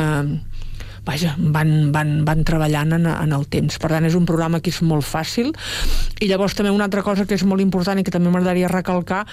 [1.09, 3.79] vaja, van, van, van treballant en, en el temps.
[3.81, 5.51] Per tant, és un programa que és molt fàcil.
[6.21, 9.23] I llavors també una altra cosa que és molt important i que també m'agradaria recalcar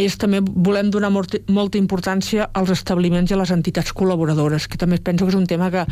[0.00, 4.80] és també volem donar molt, molta importància als establiments i a les entitats col·laboradores, que
[4.80, 5.86] també penso que és un tema que,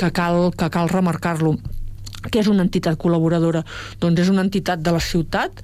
[0.00, 1.58] que cal, que cal remarcar-lo.
[2.22, 3.64] Què és una entitat col·laboradora?
[4.00, 5.62] Doncs és una entitat de la ciutat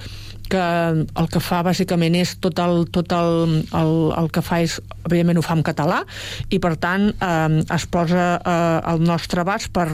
[0.51, 0.65] que
[1.05, 5.41] el que fa bàsicament és tot el, tot el, el, el que fa és, evidentment
[5.41, 6.01] ho fa en català
[6.53, 9.89] i per tant eh, es posa eh, el nostre abast per,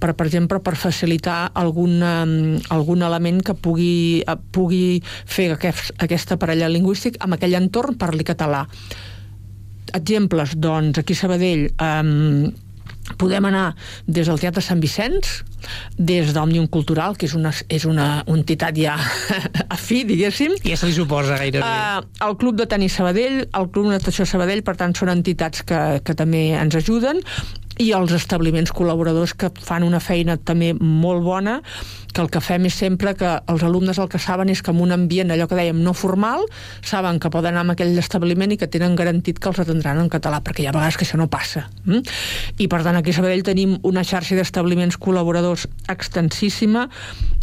[0.00, 5.94] per, per exemple, per facilitar algun, eh, algun element que pugui, eh, pugui fer aquest,
[6.02, 8.66] aquesta parella lingüístic amb aquell entorn parli català.
[9.96, 12.54] Exemples, doncs, aquí a Sabadell eh,
[13.18, 13.66] podem anar
[14.06, 15.42] des del Teatre Sant Vicenç,
[15.98, 18.96] des d'Òmnium Cultural, que és una, és una entitat ja
[19.76, 20.56] afí, diguéssim.
[20.64, 21.66] Ja se li suposa gairebé.
[21.66, 25.64] Uh, el Club de Tenis Sabadell, el Club de Natació Sabadell, per tant, són entitats
[25.66, 27.22] que, que també ens ajuden,
[27.82, 31.58] i els establiments col·laboradors que fan una feina també molt bona
[32.16, 34.80] que el que fem és sempre que els alumnes el que saben és que en
[34.80, 36.46] un ambient, allò que dèiem, no formal,
[36.80, 40.08] saben que poden anar a aquell establiment i que tenen garantit que els atendran en
[40.12, 41.66] català, perquè hi ha vegades que això no passa.
[41.84, 42.00] Mm?
[42.64, 46.86] I per tant, aquí a Sabadell tenim una xarxa d'establiments col·laboradors extensíssima,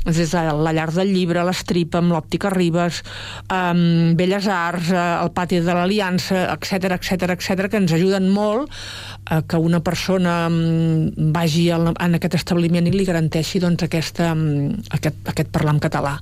[0.06, 3.02] des de la llar del llibre, l'estripa, amb l'òptica Ribes,
[3.48, 8.68] um, Belles Arts, uh, el pati de l'Aliança, etc etc etc que ens ajuden molt
[8.68, 14.74] uh, que una persona um, vagi en aquest establiment i li garanteixi doncs, aquesta, um,
[14.92, 16.18] aquest, aquest parlar en català.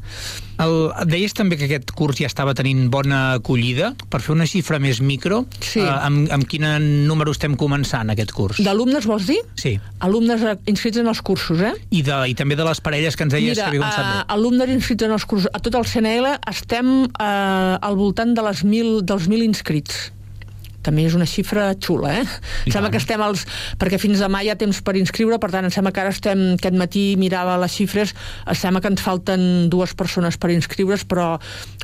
[0.62, 0.76] El,
[1.10, 3.92] deies també que aquest curs ja estava tenint bona acollida.
[4.12, 5.82] Per fer una xifra més micro, sí.
[5.82, 6.68] eh, amb, amb quin
[7.10, 8.62] número estem començant aquest curs?
[8.64, 9.40] D'alumnes vols dir?
[9.60, 9.76] Sí.
[10.06, 11.74] Alumnes inscrits en els cursos, eh?
[11.90, 14.24] I, de, i també de les parelles que ens deies Mira, que havia començat uh,
[14.38, 18.66] alumnes inscrits en els cursos, a tot el CNL estem uh, al voltant de les
[18.68, 20.10] mil, dels 1.000 inscrits
[20.86, 22.26] també és una xifra xula, eh?
[22.66, 22.96] I sembla tant.
[22.96, 23.46] que estem als...
[23.82, 26.44] perquè fins demà hi ha temps per inscriure, per tant, em sembla que ara estem...
[26.58, 28.16] aquest matí mirava les xifres,
[28.46, 31.36] em sembla que ens falten dues persones per inscriure's, però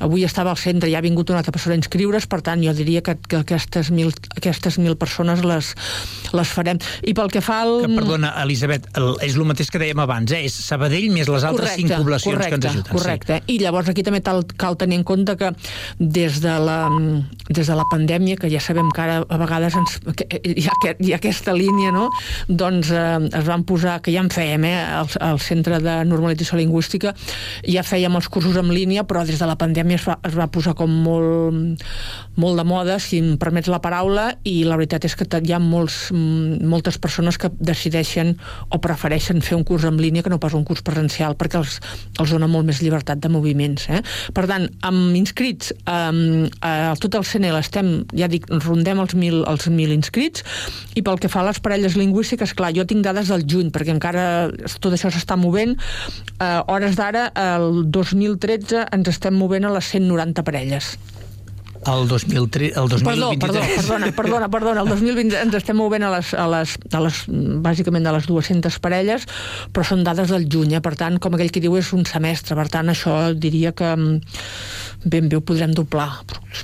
[0.04, 2.74] avui estava al centre i ha vingut una altra persona a inscriure's, per tant, jo
[2.78, 5.74] diria que, que aquestes, mil, aquestes mil persones les,
[6.34, 6.82] les farem.
[7.08, 7.82] I pel que fa al...
[7.86, 10.44] Que, perdona, Elisabet, el, és el mateix que dèiem abans, eh?
[10.48, 12.92] és Sabadell més les altres correcte, cinc poblacions correcte, que ens ajuden.
[12.92, 13.56] Correcte, sí.
[13.56, 15.54] i llavors aquí també cal, cal tenir en compte que
[16.00, 16.80] des de la,
[17.50, 20.00] des de la pandèmia, que ja sabem veiem que ara a vegades ens,
[20.44, 22.10] hi, ha, hi ha aquesta línia, no?
[22.48, 26.58] doncs eh, es van posar, que ja en fèiem, eh, al, al Centre de Normalització
[26.58, 27.14] Lingüística,
[27.68, 30.48] ja fèiem els cursos en línia, però des de la pandèmia es va, es va
[30.48, 31.84] posar com molt,
[32.38, 35.60] molt de moda, si em permets la paraula, i la veritat és que hi ha
[35.62, 38.36] molts, moltes persones que decideixen
[38.72, 41.80] o prefereixen fer un curs en línia que no pas un curs presencial, perquè els,
[42.20, 43.88] els dona molt més llibertat de moviments.
[43.92, 44.02] Eh?
[44.34, 49.44] Per tant, amb inscrits, eh, a tot el CNL estem, ja dic, rondem els 1.000,
[49.50, 50.46] els 1.000 inscrits,
[50.96, 53.94] i pel que fa a les parelles lingüístiques, clar, jo tinc dades del juny, perquè
[53.96, 55.78] encara tot això s'està movent.
[56.38, 60.96] Eh, hores d'ara, el 2013 ens estem movent a les 190 parelles
[61.88, 63.08] el, 2003, el 2023.
[63.08, 67.04] Perdó, perdó, perdona, perdona, perdona, el 2020 ens estem movent a les, a les, a
[67.04, 67.22] les,
[67.64, 69.28] bàsicament a les 200 parelles,
[69.74, 70.84] però són dades del juny, eh?
[70.84, 74.20] per tant, com aquell que diu, és un semestre, per tant, això diria que mm,
[75.08, 76.10] ben bé ho podrem doblar.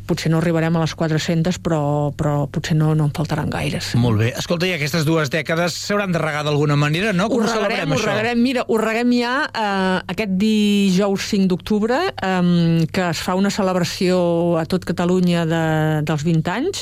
[0.09, 3.93] Potser no arribarem a les 400, però, però potser no, no en faltaran gaires.
[3.99, 4.31] Molt bé.
[4.39, 7.29] Escolta, i aquestes dues dècades s'hauran de regar d'alguna manera, no?
[7.31, 12.87] Com ho regarem, ho regarem, mira, ho reguem ja eh, aquest dijous 5 d'octubre, eh,
[12.91, 14.17] que es fa una celebració
[14.59, 15.65] a tot Catalunya Catalunya de,
[16.09, 16.79] dels 20 anys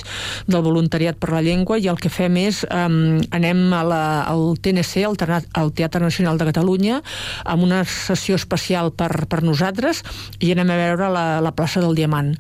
[0.48, 4.56] del voluntariat per la llengua i el que fem és um, anem a la, al
[4.56, 5.18] TNC, al,
[5.60, 7.02] al Teatre Nacional de Catalunya,
[7.44, 10.00] amb una sessió especial per, per nosaltres
[10.40, 12.32] i anem a veure la, la plaça del Diamant.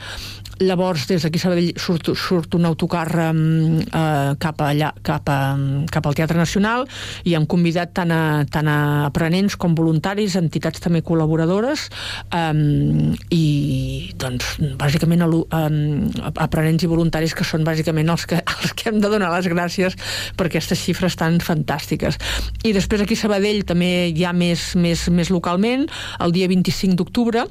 [0.61, 5.55] Llavors, des d'aquí Sabadell surt, surt un autocar eh, cap, allà, cap, a,
[5.89, 6.85] cap al Teatre Nacional
[7.25, 11.87] i hem convidat tant a, tant a aprenents com voluntaris, entitats també col·laboradores
[12.37, 12.53] eh,
[13.33, 13.45] i
[14.21, 15.63] doncs bàsicament a, a,
[16.45, 19.97] aprenents i voluntaris que són bàsicament els que, els que hem de donar les gràcies
[20.37, 22.21] per aquestes xifres tan fantàstiques.
[22.61, 25.89] I després aquí a Sabadell també hi ha més, més, més localment,
[26.21, 27.49] el dia 25 d'octubre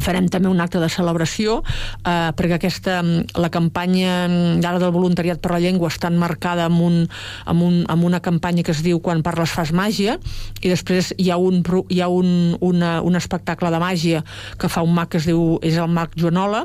[0.00, 3.00] farem també un acte de celebració eh, perquè aquesta,
[3.36, 4.26] la campanya
[4.60, 6.98] d'ara del voluntariat per la llengua està marcada amb, un,
[7.46, 10.18] amb, un, amb una campanya que es diu Quan parles fas màgia
[10.60, 14.22] i després hi ha un, hi ha un, una, un espectacle de màgia
[14.60, 16.64] que fa un mag que es diu és el mag Joanola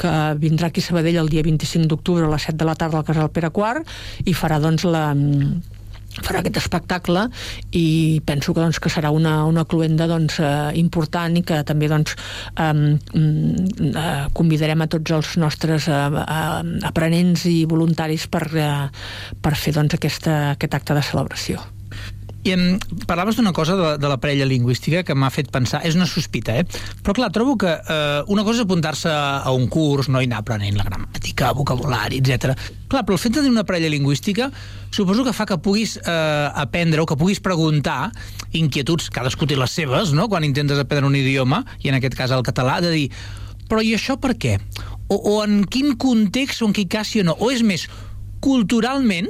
[0.00, 3.00] que vindrà aquí a Sabadell el dia 25 d'octubre a les 7 de la tarda
[3.00, 3.82] al Casal Pere IV
[4.26, 5.06] i farà doncs la
[6.22, 7.26] farà aquest espectacle
[7.76, 11.90] i penso que, doncs, que serà una, una cluenda doncs, eh, important i que també
[11.92, 12.16] doncs,
[12.56, 18.74] eh, eh, convidarem a tots els nostres eh, eh, aprenents i voluntaris per, eh,
[19.42, 21.75] per fer doncs, aquesta, aquest acte de celebració.
[22.46, 22.64] I em,
[23.10, 26.54] parlaves d'una cosa de, de la parella lingüística que m'ha fet pensar, és una sospita,
[26.60, 26.62] eh?
[27.02, 30.44] Però clar, trobo que eh, una cosa és apuntar-se a un curs, no, i anar
[30.44, 32.54] aprenent la gramàtica, vocabulari, etc.
[32.86, 34.52] Clar, però el fet de tenir una parella lingüística
[34.94, 38.12] suposo que fa que puguis eh, aprendre o que puguis preguntar
[38.54, 42.30] inquietuds, cadascú té les seves, no?, quan intentes aprendre un idioma, i en aquest cas
[42.36, 43.08] el català, de dir,
[43.66, 44.56] però i això per què?
[45.10, 47.34] O, o en quin context o en quin cas sí o no?
[47.42, 47.88] O és més,
[48.44, 49.26] culturalment,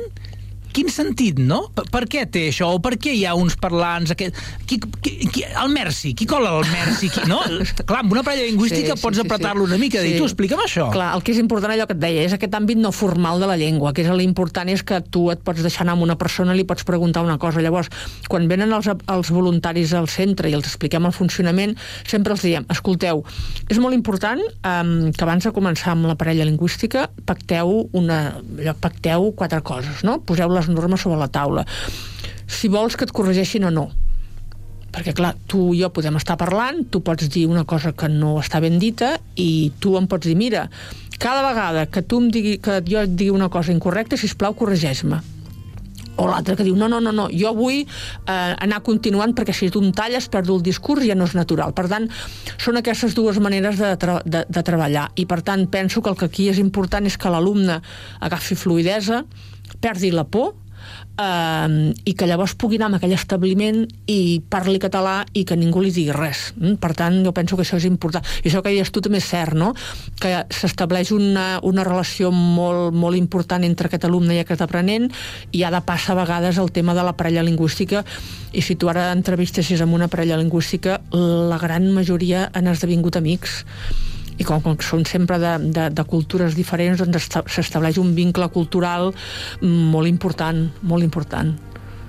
[0.76, 1.62] quin sentit, no?
[1.72, 2.68] Per, per què té això?
[2.76, 4.12] O per què hi ha uns parlants...
[4.12, 4.36] Aquest...
[4.68, 7.08] Qui, qui, qui, el Merci, qui cola el Merci?
[7.12, 7.38] Qui, no?
[7.88, 9.70] Clar, amb una parella lingüística sí, pots sí, apretar-lo sí.
[9.72, 10.12] una mica, sí.
[10.12, 10.88] dir, tu, explica'm això.
[10.92, 13.48] Clar, el que és important, allò que et deia, és aquest àmbit no formal de
[13.48, 16.52] la llengua, que és l'important és que tu et pots deixar anar amb una persona
[16.52, 17.64] i li pots preguntar una cosa.
[17.64, 17.88] Llavors,
[18.28, 22.68] quan venen els, els voluntaris al centre i els expliquem el funcionament, sempre els diem,
[22.72, 23.24] escolteu,
[23.70, 28.20] és molt important um, que abans de començar amb la parella lingüística pacteu, una,
[28.60, 30.18] allò, pacteu quatre coses, no?
[30.26, 31.64] Poseu les les normes sobre la taula.
[32.46, 33.86] Si vols que et corregeixin o no.
[34.94, 38.36] Perquè, clar, tu i jo podem estar parlant, tu pots dir una cosa que no
[38.40, 40.66] està ben dita i tu em pots dir, mira,
[41.20, 44.56] cada vegada que tu em digui, que jo et digui una cosa incorrecta, si plau
[44.56, 45.20] corregeix-me
[46.16, 47.86] o l'altre que diu, no, no, no, no, jo vull eh,
[48.32, 51.74] anar continuant perquè si tu em talles perdo el discurs i ja no és natural.
[51.76, 52.08] Per tant,
[52.62, 53.92] són aquestes dues maneres de,
[54.24, 57.32] de, de treballar i per tant penso que el que aquí és important és que
[57.32, 57.80] l'alumne
[58.24, 59.24] agafi fluidesa,
[59.86, 60.54] perdi la por
[61.18, 65.82] eh, i que llavors pugui anar a aquell establiment i parli català i que ningú
[65.82, 66.50] li digui res.
[66.56, 66.76] Mm?
[66.82, 68.24] Per tant, jo penso que això és important.
[68.42, 69.72] I això que deies tu també és cert, no?
[70.20, 75.08] Que s'estableix una, una relació molt, molt important entre aquest alumne i aquest aprenent
[75.52, 78.04] i ha de passar a vegades el tema de la parella lingüística
[78.52, 83.62] i si tu ara entrevistessis amb una parella lingüística, la gran majoria han esdevingut amics
[84.36, 89.12] i com que són sempre de, de, de cultures diferents doncs s'estableix un vincle cultural
[89.62, 91.54] molt important, molt important.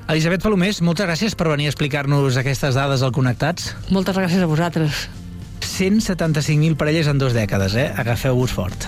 [0.07, 3.73] Elisabet Palomés, moltes gràcies per venir a explicar-nos aquestes dades al Connectats.
[3.91, 5.07] Moltes gràcies a vosaltres.
[5.59, 7.91] 175.000 parelles en dues dècades, eh?
[7.91, 8.87] Agafeu-vos fort.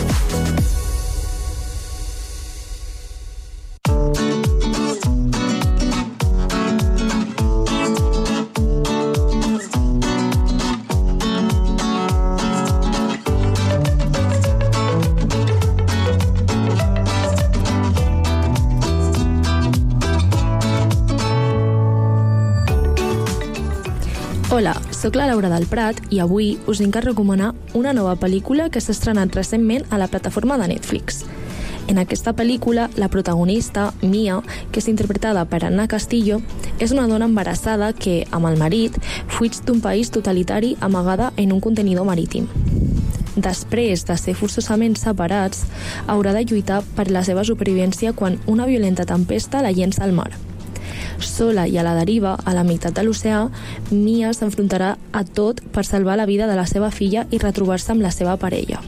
[24.61, 28.67] Hola, sóc la Laura del Prat i avui us vinc a recomanar una nova pel·lícula
[28.69, 31.23] que s'ha estrenat recentment a la plataforma de Netflix.
[31.89, 34.35] En aquesta pel·lícula, la protagonista, Mia,
[34.69, 36.43] que és interpretada per Anna Castillo,
[36.77, 39.01] és una dona embarassada que, amb el marit,
[39.33, 42.45] fuig d'un país totalitari amagada en un contenidor marítim.
[43.33, 45.65] Després de ser forçosament separats,
[46.05, 50.29] haurà de lluitar per la seva supervivència quan una violenta tempesta la llença al mar.
[51.25, 53.43] Sola i a la deriva, a la meitat de l'oceà,
[53.91, 58.03] Mia s'enfrontarà a tot per salvar la vida de la seva filla i retrobar-se amb
[58.05, 58.81] la seva parella.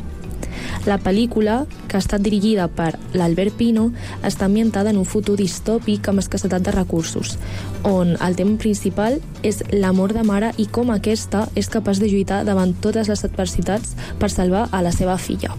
[0.86, 3.90] La pel·lícula, que ha estat dirigida per l'Albert Pino,
[4.28, 7.38] està ambientada en un futur distòpic amb escassetat de recursos,
[7.88, 12.44] on el tema principal és l'amor de mare i com aquesta és capaç de lluitar
[12.44, 15.56] davant totes les adversitats per salvar a la seva filla.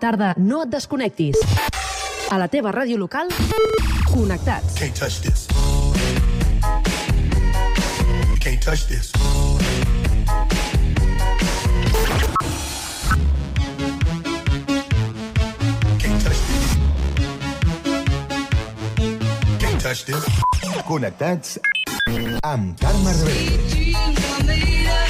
[0.00, 1.36] Tarda, no et desconnectis.
[2.30, 3.28] A la teva ràdio local,
[4.08, 4.74] connectats.
[4.78, 5.46] Can't touch this.
[8.30, 9.12] You can't touch this.
[15.98, 16.66] Can't touch this.
[19.60, 20.24] Can't touch this.
[20.88, 21.58] Connectats
[22.42, 25.09] amb Carme Rebell.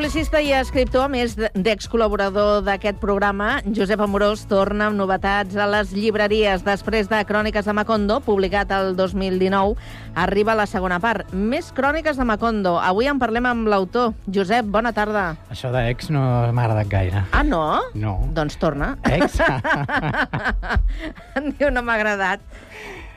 [0.00, 5.90] Publicista i escriptor, a més d'ex-col·laborador d'aquest programa, Josep Amorós, torna amb novetats a les
[5.92, 6.64] llibreries.
[6.64, 9.76] Després de Cròniques de Macondo, publicat el 2019,
[10.24, 11.34] arriba la segona part.
[11.36, 12.78] Més Cròniques de Macondo.
[12.80, 14.16] Avui en parlem amb l'autor.
[14.24, 15.26] Josep, bona tarda.
[15.52, 17.26] Això d'ex no m'ha agradat gaire.
[17.36, 17.60] Ah, no?
[17.92, 18.16] No.
[18.32, 18.94] Doncs torna.
[19.04, 19.36] Ex?
[21.60, 22.50] diu, no m'ha agradat.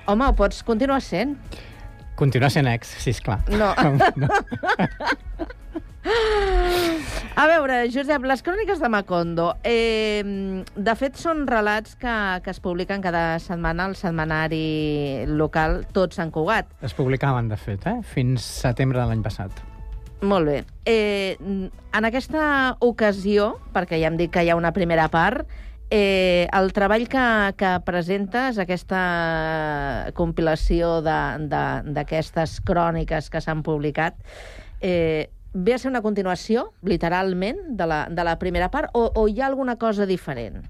[0.03, 1.39] Home, ho pots continuar sent.
[2.19, 3.39] Continua sent ex, sisplau.
[3.55, 3.71] No.
[4.19, 4.27] no.
[7.35, 10.21] A veure, Josep, les cròniques de Macondo, eh,
[10.75, 12.13] de fet són relats que,
[12.45, 16.69] que es publiquen cada setmana al setmanari local Tot Sant Cugat.
[16.85, 17.99] Es publicaven, de fet, eh?
[18.05, 19.63] fins setembre de l'any passat.
[20.23, 20.59] Molt bé.
[20.85, 25.47] Eh, en aquesta ocasió, perquè ja hem dit que hi ha una primera part,
[25.95, 29.01] Eh, el treball que, que presentes, aquesta
[30.17, 34.17] compilació d'aquestes cròniques que s'han publicat,
[34.81, 39.27] eh, ve a ser una continuació, literalment, de la, de la primera part, o, o
[39.27, 40.63] hi ha alguna cosa diferent?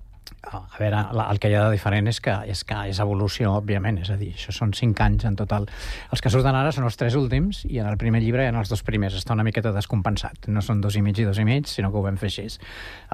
[0.44, 1.00] A veure,
[1.32, 4.18] el que hi ha de diferent és que, és que és evolució, òbviament, és a
[4.20, 5.70] dir, això són cinc anys en total.
[6.12, 8.72] Els que surten ara són els tres últims i en el primer llibre ha els
[8.72, 9.16] dos primers.
[9.16, 10.50] Està una miqueta descompensat.
[10.52, 12.60] No són dos i mig i dos i mig, sinó que ho vam fer així.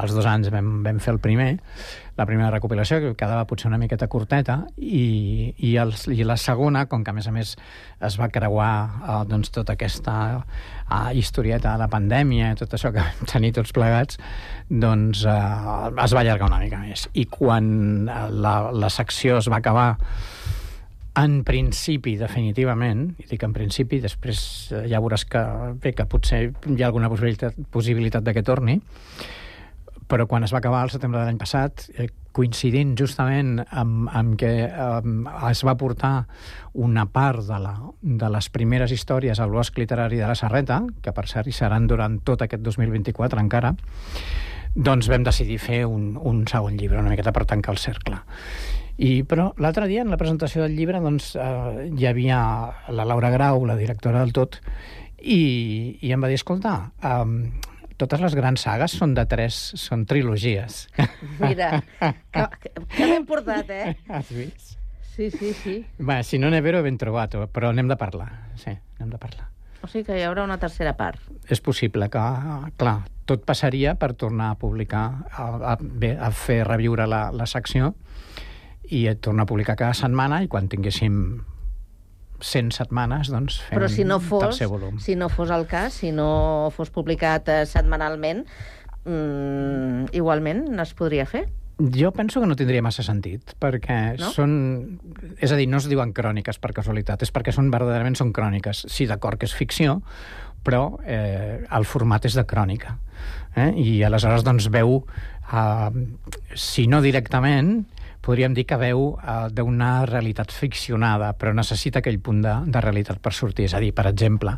[0.01, 1.51] Els dos anys vam, vam fer el primer,
[2.19, 6.85] la primera recopilació, que quedava potser una miqueta curteta, i, i, el, i la segona,
[6.91, 7.55] com que a més a més
[8.05, 13.05] es va creuar eh, doncs, tota aquesta eh, historieta de la pandèmia, tot això que
[13.05, 14.19] vam tenir tots plegats,
[14.69, 15.39] doncs eh,
[16.03, 17.07] es va allargar una mica més.
[17.15, 17.71] I quan
[18.05, 19.93] eh, la, la secció es va acabar
[21.19, 24.41] en principi, definitivament, i dic en principi, després
[24.71, 25.41] eh, ja veuràs que,
[25.81, 28.79] bé, que potser hi ha alguna possibilitat, possibilitat de que torni,
[30.09, 34.35] però quan es va acabar el setembre de l'any passat, eh, coincidint justament amb, amb
[34.39, 35.13] que eh,
[35.49, 36.13] es va portar
[36.73, 41.13] una part de, la, de les primeres històries al bosc literari de la Serreta, que
[41.13, 43.73] per cert hi seran durant tot aquest 2024 encara,
[44.75, 48.21] doncs vam decidir fer un, un segon llibre, una miqueta per tancar el cercle.
[48.99, 52.39] I, però l'altre dia, en la presentació del llibre, doncs, eh, hi havia
[52.91, 54.59] la Laura Grau, la directora del tot,
[55.19, 60.05] i, i em va dir, escolta, eh, totes les grans sagues són de tres, són
[60.09, 60.85] trilogies.
[61.41, 61.83] Mira,
[62.33, 63.95] que, que, ben portat, eh?
[64.07, 64.77] Has vist?
[65.15, 65.75] Sí, sí, sí.
[65.99, 68.29] Va, si no n'he vero, ben trobat, però n'hem de parlar.
[68.59, 69.49] Sí, n'hem de parlar.
[69.83, 71.19] O sigui que hi haurà una tercera part.
[71.51, 72.23] És possible que,
[72.79, 72.97] clar,
[73.27, 77.93] tot passaria per tornar a publicar, a, a, bé, a fer reviure la, la secció
[78.89, 81.19] i a tornar a publicar cada setmana i quan tinguéssim
[82.39, 84.99] 100 setmanes, doncs fem Però si no fos, tercer volum.
[85.03, 88.45] si no fos el cas, si no fos publicat eh, setmanalment,
[89.05, 91.47] mm, igualment es podria fer.
[91.79, 94.33] Jo penso que no tindria massa sentit, perquè no?
[94.35, 94.99] són...
[95.39, 98.83] És a dir, no es diuen cròniques per casualitat, és perquè són verdaderament són cròniques.
[98.91, 100.01] Sí, d'acord que és ficció,
[100.67, 102.97] però eh, el format és de crònica.
[103.55, 103.71] Eh?
[103.79, 104.99] I aleshores doncs veu,
[105.55, 106.03] eh,
[106.59, 107.85] si no directament,
[108.21, 113.21] podríem dir que veu eh, d'una realitat ficcionada, però necessita aquell punt de, de realitat
[113.23, 113.69] per sortir.
[113.69, 114.55] És a dir, per exemple,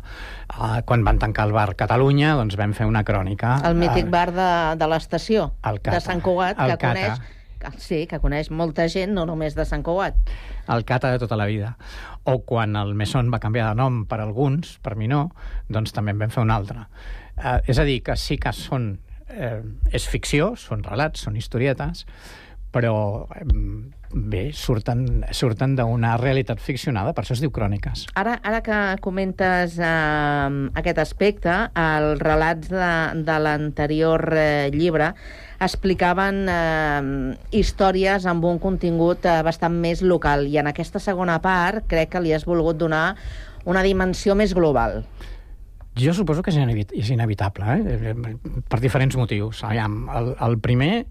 [0.52, 3.58] eh, quan van tancar el bar Catalunya, doncs vam fer una crònica...
[3.68, 4.50] El mític eh, bar de,
[4.80, 5.52] de l'estació,
[5.82, 6.90] de Sant Cugat, El que Cata.
[6.90, 7.38] coneix...
[7.78, 10.16] Sí, que coneix molta gent, no només de Sant Cugat.
[10.72, 11.76] el cata de tota la vida.
[12.24, 15.28] O quan el Mesón va canviar de nom per alguns, per mi no,
[15.70, 16.88] doncs també en vam fer un altre.
[17.38, 18.96] Eh, és a dir, que sí que són...
[19.32, 19.62] Eh,
[19.94, 22.02] és ficció, són relats, són historietes,
[22.72, 23.26] però
[24.12, 28.06] bé, surten, surten d'una realitat ficcionada, per això es diu cròniques.
[28.18, 30.48] Ara, ara que comentes eh,
[30.80, 32.92] aquest aspecte, els relats de,
[33.24, 35.12] de l'anterior eh, llibre
[35.62, 41.86] explicaven eh, històries amb un contingut eh, bastant més local i en aquesta segona part
[41.90, 43.12] crec que li has volgut donar
[43.68, 45.02] una dimensió més global.
[46.00, 48.14] Jo suposo que és, inevit és inevitable, eh?
[48.68, 49.60] per diferents motius.
[49.68, 51.04] Aviam, el, el primer,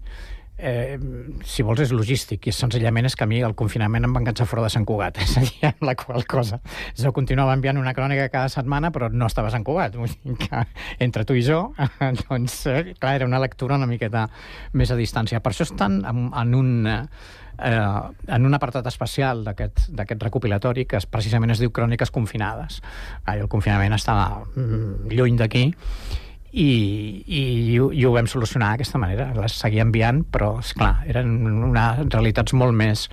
[0.62, 0.98] eh,
[1.44, 4.46] si vols, és logístic, i senzillament és que a mi el confinament em va enganxar
[4.48, 6.60] fora de Sant Cugat, és a dir, amb la qual cosa.
[6.98, 9.98] Jo continuava enviant una crònica cada setmana, però no estava a Sant Cugat.
[9.98, 10.64] Vull dir que
[11.02, 11.60] entre tu i jo,
[12.24, 14.28] doncs, eh, clar, era una lectura una miqueta
[14.78, 15.42] més a distància.
[15.42, 16.74] Per això estan en, en un...
[16.86, 17.00] Eh,
[17.58, 18.00] eh,
[18.32, 22.80] en un apartat especial d'aquest recopilatori que es, precisament es diu Cròniques confinades.
[23.24, 25.68] Ah, el confinament estava mm, lluny d'aquí
[26.52, 27.42] i, i,
[27.72, 29.30] i, ho- i ho vam solucionar d'aquesta manera.
[29.36, 33.06] Les seguia enviant, però, és clar eren unes realitats molt més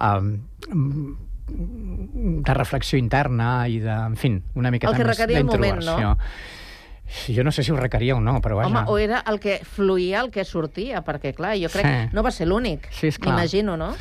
[0.00, 0.38] um,
[1.48, 5.96] de reflexió interna i de, en fi, una miqueta El que més moment, no?
[5.96, 6.16] d'introversió.
[7.32, 8.68] Jo no sé si ho requeria o no, però vaja.
[8.68, 11.92] Home, o era el que fluïa, el que sortia, perquè, clar, jo crec Sí.
[12.10, 13.94] que no va ser l'únic, Sí, m'imagino, no?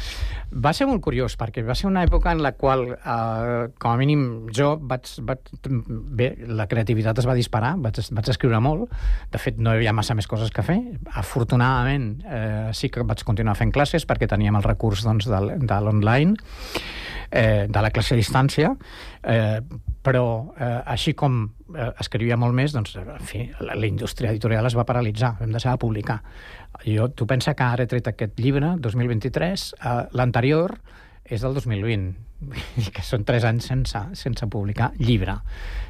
[0.47, 3.97] Va ser molt curiós, perquè va ser una època en la qual, eh, com a
[3.99, 4.21] mínim,
[4.55, 5.51] jo vaig, vaig...
[5.67, 8.93] Bé, la creativitat es va disparar, vaig, vaig escriure molt.
[9.33, 10.77] De fet, no hi havia massa més coses que fer.
[11.19, 15.81] Afortunadament, eh, sí que vaig continuar fent classes, perquè teníem el recurs doncs, de, de
[15.83, 16.39] l'online,
[17.31, 18.71] eh, de la classe a distància,
[19.23, 19.59] eh,
[20.07, 21.41] però eh, així com
[21.75, 25.51] eh, escrivia molt més, doncs, en fi, la, la indústria editorial es va paralitzar, vam
[25.51, 26.21] deixar de publicar.
[26.87, 30.77] Jo, tu pensa que ara he tret aquest llibre, 2023, eh, l'anterior
[31.27, 35.39] és del 2020, Vull dir que són tres anys sense, sense publicar llibre.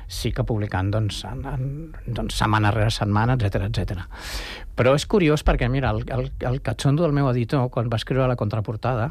[0.07, 1.65] Sí que publicant doncs, en, en,
[2.07, 4.05] doncs, setmana rere setmana, etc etc.
[4.77, 8.29] Però és curiós perquè, mira, el, el, el catxondo del meu editor, quan va escriure
[8.31, 9.09] la contraportada,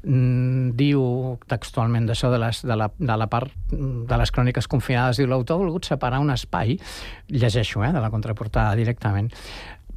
[0.00, 1.04] mm, diu
[1.50, 5.28] textualment d'això de, les, de, la, de la part mm, de les cròniques confinades, diu
[5.28, 6.78] l'autor ha volgut separar un espai,
[7.28, 9.28] llegeixo, eh, de la contraportada directament,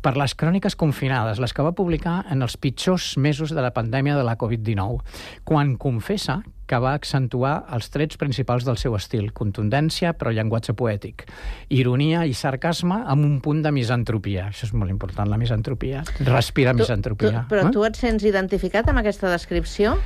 [0.06, 4.14] per les cròniques confinades, les que va publicar en els pitjors mesos de la pandèmia
[4.14, 5.00] de la Covid-19,
[5.48, 11.26] quan confessa que va accentuar els trets principals del seu estil, contundència però llenguatge poètic,
[11.74, 14.52] ironia i sarcasme amb un punt de misantropia.
[14.54, 16.04] Això és molt important, la misantropia.
[16.22, 17.46] Respira misantropia.
[17.46, 17.74] Tu, però eh?
[17.74, 19.98] tu et sents identificat amb aquesta descripció?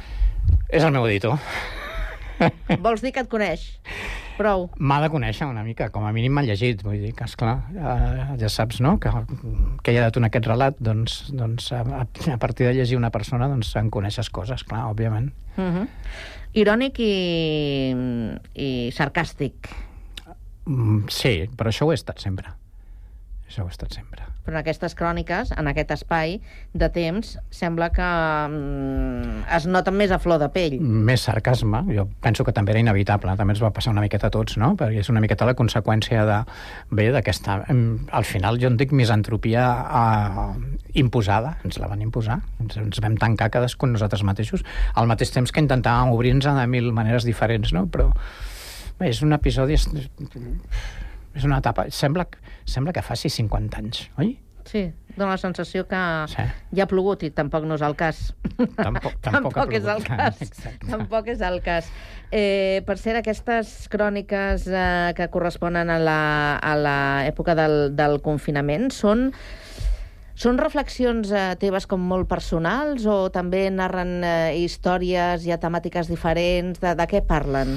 [0.71, 1.39] És el meu editor.
[2.79, 3.67] Vols dir que et coneix?
[4.39, 4.69] Prou.
[4.79, 8.37] M'ha de conèixer una mica, com a mínim m'ha llegit, vull dir que, esclar, eh,
[8.39, 9.11] ja saps, no?, que,
[9.83, 13.11] que hi ha dat un aquest relat, doncs, doncs a, a partir de llegir una
[13.11, 15.33] persona, doncs en coneixes coses, clar, òbviament.
[15.57, 15.87] Uh -huh.
[16.63, 17.13] Irònic i,
[18.55, 19.69] i sarcàstic.
[20.65, 22.58] Mm, sí, però això ho he estat sempre.
[23.49, 24.27] Això ho he estat sempre.
[24.45, 26.35] Però en aquestes cròniques, en aquest espai
[26.77, 30.75] de temps, sembla que mm, es noten més a flor de pell.
[30.79, 34.33] Més sarcasme, jo penso que també era inevitable, també ens va passar una miqueta a
[34.35, 34.75] tots, no?
[34.77, 36.37] Perquè és una miqueta la conseqüència de,
[36.93, 37.57] bé, d'aquesta...
[38.21, 39.65] Al final jo en dic misantropia
[39.97, 40.45] eh,
[41.01, 44.61] imposada, ens la van imposar, ens, ens vam tancar cadascun nosaltres mateixos,
[44.93, 47.87] al mateix temps que intentàvem obrir-nos de mil maneres diferents, no?
[47.89, 48.11] Però
[49.01, 49.81] bé, és un episodi...
[49.81, 49.89] És,
[51.39, 51.85] és una etapa...
[51.93, 52.25] Sembla,
[52.69, 54.37] sembla que faci 50 anys, oi?
[54.69, 54.83] Sí,
[55.15, 55.97] dona la sensació que
[56.29, 56.43] Sí.
[56.77, 58.19] ja ha plogut i tampoc no és el cas.
[58.77, 60.41] Tampoc, tampoc, tampoc és el cas.
[60.45, 60.85] Exacte.
[60.91, 61.87] Tampoc és el cas.
[62.29, 68.91] Eh, per cert, aquestes cròniques eh, que corresponen a la- a l'època del, del confinament
[68.93, 69.31] són...
[70.39, 76.07] Són reflexions eh, teves com molt personals o també narren eh, històries, hi ha temàtiques
[76.07, 76.79] diferents?
[76.79, 77.73] De, de què parlen?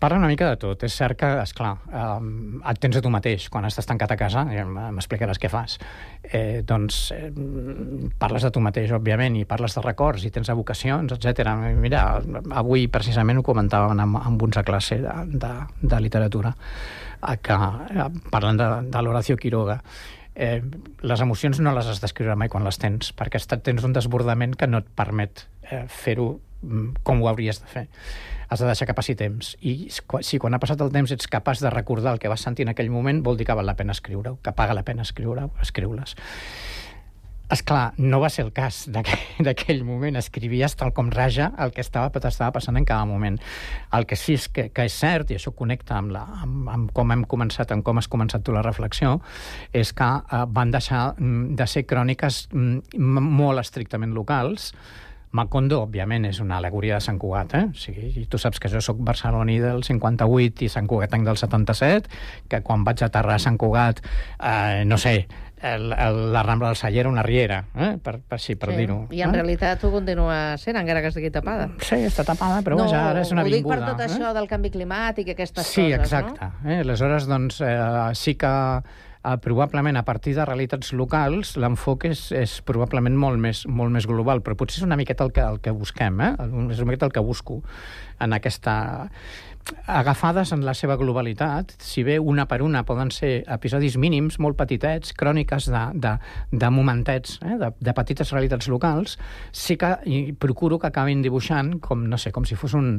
[0.00, 0.82] Parla una mica de tot.
[0.86, 3.50] És cert que, esclar, um, et tens a tu mateix.
[3.52, 5.74] Quan estàs tancat a casa, m- m'explicaràs què fas.
[6.24, 7.28] Eh, doncs eh,
[8.18, 11.52] parles de tu mateix, òbviament, i parles de records, i tens evocacions, etc.
[11.76, 12.06] Mira,
[12.62, 16.54] avui precisament ho comentàvem amb, amb uns a classe de, de, de literatura,
[17.20, 19.82] eh, que eh, parlen de, de l'Horacio Quiroga.
[20.34, 20.62] Eh,
[21.04, 24.66] les emocions no les has d'escriure mai quan les tens, perquè tens un desbordament que
[24.70, 26.38] no et permet eh, fer-ho
[27.02, 27.86] com ho hauries de fer.
[28.50, 29.54] Has de deixar que passi temps.
[29.62, 29.90] I
[30.26, 32.74] si quan ha passat el temps ets capaç de recordar el que vas sentir en
[32.74, 36.16] aquell moment, vol dir que val la pena escriure-ho, que paga la pena escriure-ho, escriure-les.
[37.50, 38.84] És clar, no va ser el cas
[39.46, 40.18] d'aquell moment.
[40.20, 43.40] Escrivies tal com raja el que estava, t'estava passant en cada moment.
[43.96, 46.94] El que sí és que, que és cert, i això connecta amb, la, amb, amb
[46.94, 49.16] com hem començat, amb com has començat tu la reflexió,
[49.74, 52.98] és que eh, van deixar mm, de ser cròniques mm,
[53.42, 54.70] molt estrictament locals,
[55.32, 57.66] Macondo, òbviament, és una alegoria de Sant Cugat, eh?
[57.70, 61.38] O sigui, i tu saps que jo sóc barceloní del 58 i Sant Cugatenc del
[61.38, 62.10] 77,
[62.50, 64.02] que quan vaig aterrar a Sant Cugat,
[64.42, 65.28] eh, no sé,
[65.62, 67.92] el, el, la Rambla del Celler una riera, eh?
[68.02, 69.04] per, per, sí, per dir-ho.
[69.12, 69.38] I en eh?
[69.38, 71.68] realitat ho continua sent, encara que estigui tapada.
[71.84, 73.92] Sí, està tapada, però vaja, ara és una ho dic per avinguda.
[73.92, 74.08] tot eh?
[74.08, 76.48] això del canvi climàtic i aquestes Sí, coses, exacte.
[76.64, 76.80] Eh?
[76.80, 77.76] Aleshores, doncs, eh,
[78.18, 78.54] sí que
[79.24, 84.08] eh, probablement a partir de realitats locals l'enfoc és, és probablement molt més, molt més
[84.08, 86.32] global, però potser és una miqueta el que, el que busquem, eh?
[86.40, 87.60] és una miqueta el que busco
[88.20, 88.74] en aquesta
[89.86, 94.56] agafades en la seva globalitat, si bé una per una poden ser episodis mínims, molt
[94.58, 96.14] petitets, cròniques de, de,
[96.50, 97.58] de momentets, eh?
[97.60, 99.18] de, de petites realitats locals,
[99.52, 102.96] sí que i procuro que acabin dibuixant com, no sé, com si fos un,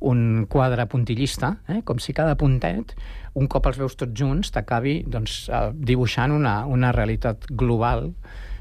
[0.00, 1.80] un quadre puntillista, eh?
[1.86, 2.96] com si cada puntet,
[3.38, 8.10] un cop els veus tots junts, t'acabi doncs, eh, dibuixant una, una realitat global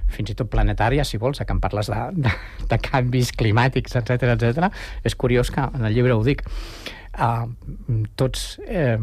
[0.10, 2.32] fins i tot planetària, si vols, que em parles de, de,
[2.70, 4.72] de canvis climàtics, etc etc.
[5.06, 6.42] És curiós que en el llibre ho dic.
[7.20, 8.96] Uh, tots, eh,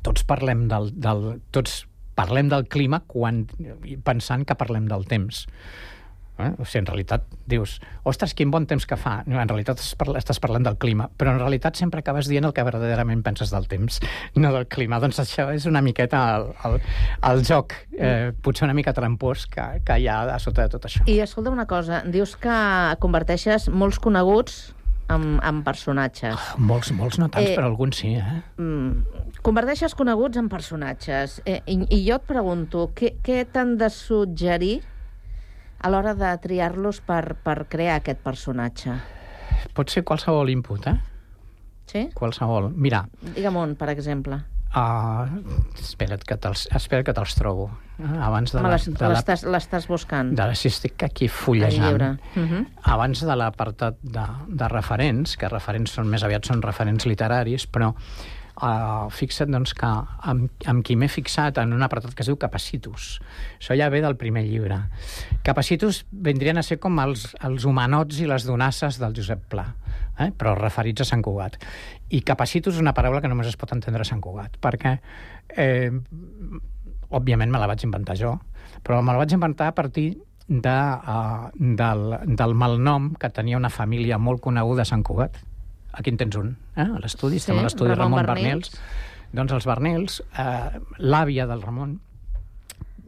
[0.00, 1.82] tots parlem del, del, tots
[2.16, 3.44] parlem del clima quan,
[4.04, 5.46] pensant que parlem del temps.
[6.40, 6.50] Eh?
[6.58, 7.76] O sigui, en realitat dius,
[8.08, 9.18] ostres, quin bon temps que fa.
[9.28, 13.22] En realitat estàs parlant del clima, però en realitat sempre acabes dient el que verdaderament
[13.26, 14.00] penses del temps,
[14.40, 15.00] no del clima.
[15.02, 16.80] Doncs això és una miqueta el, el,
[17.32, 20.88] el joc, eh, potser una mica trampós que, que hi ha a sota de tot
[20.88, 21.04] això.
[21.10, 22.58] I escolta una cosa, dius que
[23.02, 24.62] converteixes molts coneguts
[25.10, 26.38] en, en personatges.
[26.58, 28.40] Molts, molts no tants, Eh, però alguns sí, eh?
[28.62, 31.40] Mm, converteixes coneguts en personatges.
[31.44, 34.80] Eh, i, I jo et pregunto, què, què t'han de suggerir
[35.80, 38.94] a l'hora de triar-los per, per crear aquest personatge?
[39.74, 40.96] Pot ser qualsevol input, eh?
[41.90, 42.06] Sí?
[42.14, 42.70] Qualsevol.
[42.76, 43.04] Mira,
[43.34, 44.38] Digue'm un, per exemple.
[44.70, 45.26] Uh,
[45.82, 47.70] espera't que te'ls espera que te'ls trobo.
[47.98, 50.30] Uh, abans de la, la, L'estàs l'estàs buscant.
[50.38, 52.20] de la, si estic aquí fullejant.
[52.36, 52.66] Uh -huh.
[52.82, 57.94] Abans de l'apartat de, de referents, que referents són més aviat són referents literaris, però
[58.60, 62.38] uh, fixa't doncs, que amb, amb qui m'he fixat en un apartat que es diu
[62.40, 63.18] Capacitus.
[63.58, 64.78] Això ja ve del primer llibre.
[65.46, 69.66] Capacitus vindrien a ser com els, els humanots i les donasses del Josep Pla,
[70.18, 70.30] eh?
[70.36, 71.58] però referits a Sant Cugat.
[72.10, 74.96] I capacitus és una paraula que només es pot entendre a Sant Cugat, perquè
[75.56, 75.90] eh,
[77.10, 78.34] òbviament me la vaig inventar jo,
[78.82, 80.08] però me la vaig inventar a partir
[80.50, 85.38] de, uh, del, del malnom que tenia una família molt coneguda a Sant Cugat.
[85.92, 86.86] Aquí en tens un, eh?
[86.86, 88.26] a l'estudi, Sí, estem a l'estudi Ramon Ramon.
[88.34, 88.72] Barnils.
[89.32, 91.98] Doncs els Barnils, eh, l'àvia del Ramon,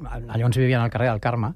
[0.03, 1.55] ens vivien al carrer del Carme,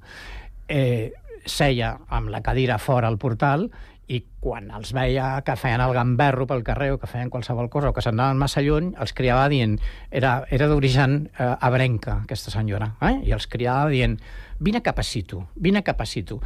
[0.67, 1.13] eh,
[1.47, 3.69] seia amb la cadira fora al portal
[4.07, 7.89] i quan els veia que feien el gamberro pel carrer o que feien qualsevol cosa
[7.91, 9.75] o que s'anaven massa lluny, els criava dient...
[10.11, 13.17] Era, era d'origen eh, abrenca, aquesta senyora, eh?
[13.27, 14.15] i els criava dient
[14.59, 16.39] vine cap ací tu, vine cap ací tu.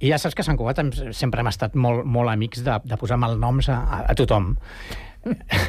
[0.00, 2.80] I ja saps que a Sant Cugat hem, sempre hem estat molt, molt amics de,
[2.84, 4.54] de posar malnoms a, a, a tothom.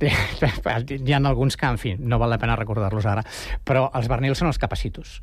[0.00, 3.20] Hi ha alguns que, en fi, no val la pena recordar-los ara,
[3.68, 5.18] però els Bernils són els capacitos.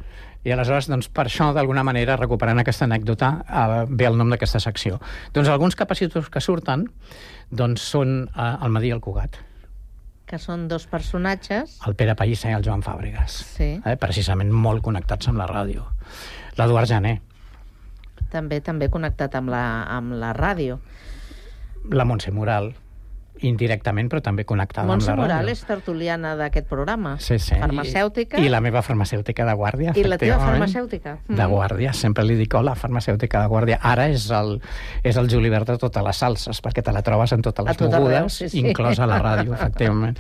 [0.45, 4.61] I aleshores, doncs, per això, d'alguna manera, recuperant aquesta anècdota, eh, ve el nom d'aquesta
[4.61, 5.01] secció.
[5.33, 6.85] Doncs alguns capacitos que surten
[7.49, 9.41] doncs, són eh, el Madí i el Cugat,
[10.27, 11.77] Que són dos personatges.
[11.87, 13.81] el Pere Pallissa i el Joan Fàbregas, Sí.
[13.85, 15.85] eh, precisament molt connectats amb la ràdio.
[16.57, 17.21] L'Eduard Jané,
[18.29, 20.79] També també connectat amb la, amb la ràdio.
[21.89, 22.73] la Montse Moral,
[23.41, 25.51] indirectament, però també connectada Montse amb la Moral ràdio.
[25.51, 27.15] és tertuliana d'aquest programa.
[27.19, 27.55] Sí, sí.
[27.59, 28.39] Farmacèutica.
[28.39, 31.17] I, I la meva farmacèutica de guàrdia, I la teva farmacèutica.
[31.27, 33.79] De guàrdia, sempre li dic hola, farmacèutica de guàrdia.
[33.81, 34.59] Ara és el,
[35.03, 37.77] és el Julibert de totes les salses, perquè te la trobes en totes A les
[37.77, 38.59] tot arreu, mogudes, sí, sí.
[38.65, 40.17] inclosa la ràdio, efectivament.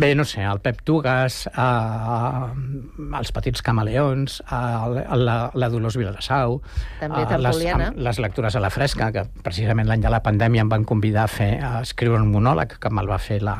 [0.00, 6.60] Bé, no sé, el Pep Tugas, eh, els Petits Camaleons, eh, la, la Dolors Vilassau,
[7.00, 7.88] També les, tertuliana.
[7.90, 11.24] amb- les lectures a la fresca, que precisament l'any de la pandèmia em van convidar
[11.24, 13.58] a fer a escriure un monòleg que me'l va fer la,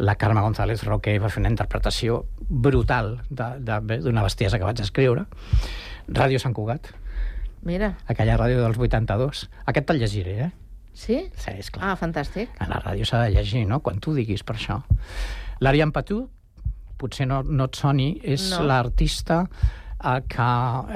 [0.00, 5.28] la Carme González Roque, va fer una interpretació brutal d'una bestiesa que vaig escriure.
[6.08, 6.90] Ràdio Sant Cugat,
[7.64, 9.46] Mira, aquella ràdio dels 82.
[9.72, 10.50] Aquest te'l llegiré, eh?
[10.92, 11.16] sí?
[11.32, 11.86] Sí, esclar.
[11.88, 12.50] Ah, fantàstic.
[12.60, 13.78] A la ràdio s'ha de llegir, no?
[13.80, 14.82] Quan tu diguis per això.
[15.64, 16.26] L'Ariane Patou,
[17.00, 18.58] potser no, no et soni, és No.
[18.60, 18.66] no.
[18.68, 20.50] l'artista eh, que,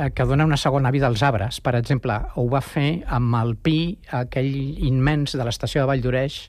[0.04, 1.62] eh, que dona una segona vida als arbres.
[1.64, 4.52] Per exemple, ho va fer amb el pi, aquell
[4.92, 6.42] immens de l'estació de Vall d'Oreix,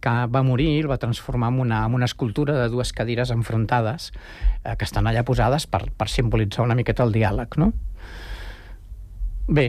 [0.00, 4.12] que va morir el va transformar en una, en una escultura de dues cadires enfrontades
[4.64, 7.72] eh, que estan allà posades per, per simbolitzar una miqueta el diàleg, no?
[9.48, 9.68] Bé,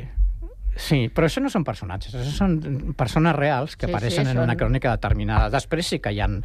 [0.76, 2.58] sí, però això no són personatges, això són
[3.00, 5.50] persones reals que Sí, sí, apareixen en són- una crònica determinada.
[5.54, 6.42] Després sí que hi han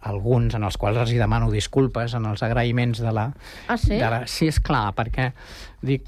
[0.00, 3.26] alguns en els quals els hi demano disculpes en els agraïments de la...
[3.68, 3.98] Ah, sí?
[4.00, 5.32] De la, sí, és clar, perquè
[5.84, 6.06] dic,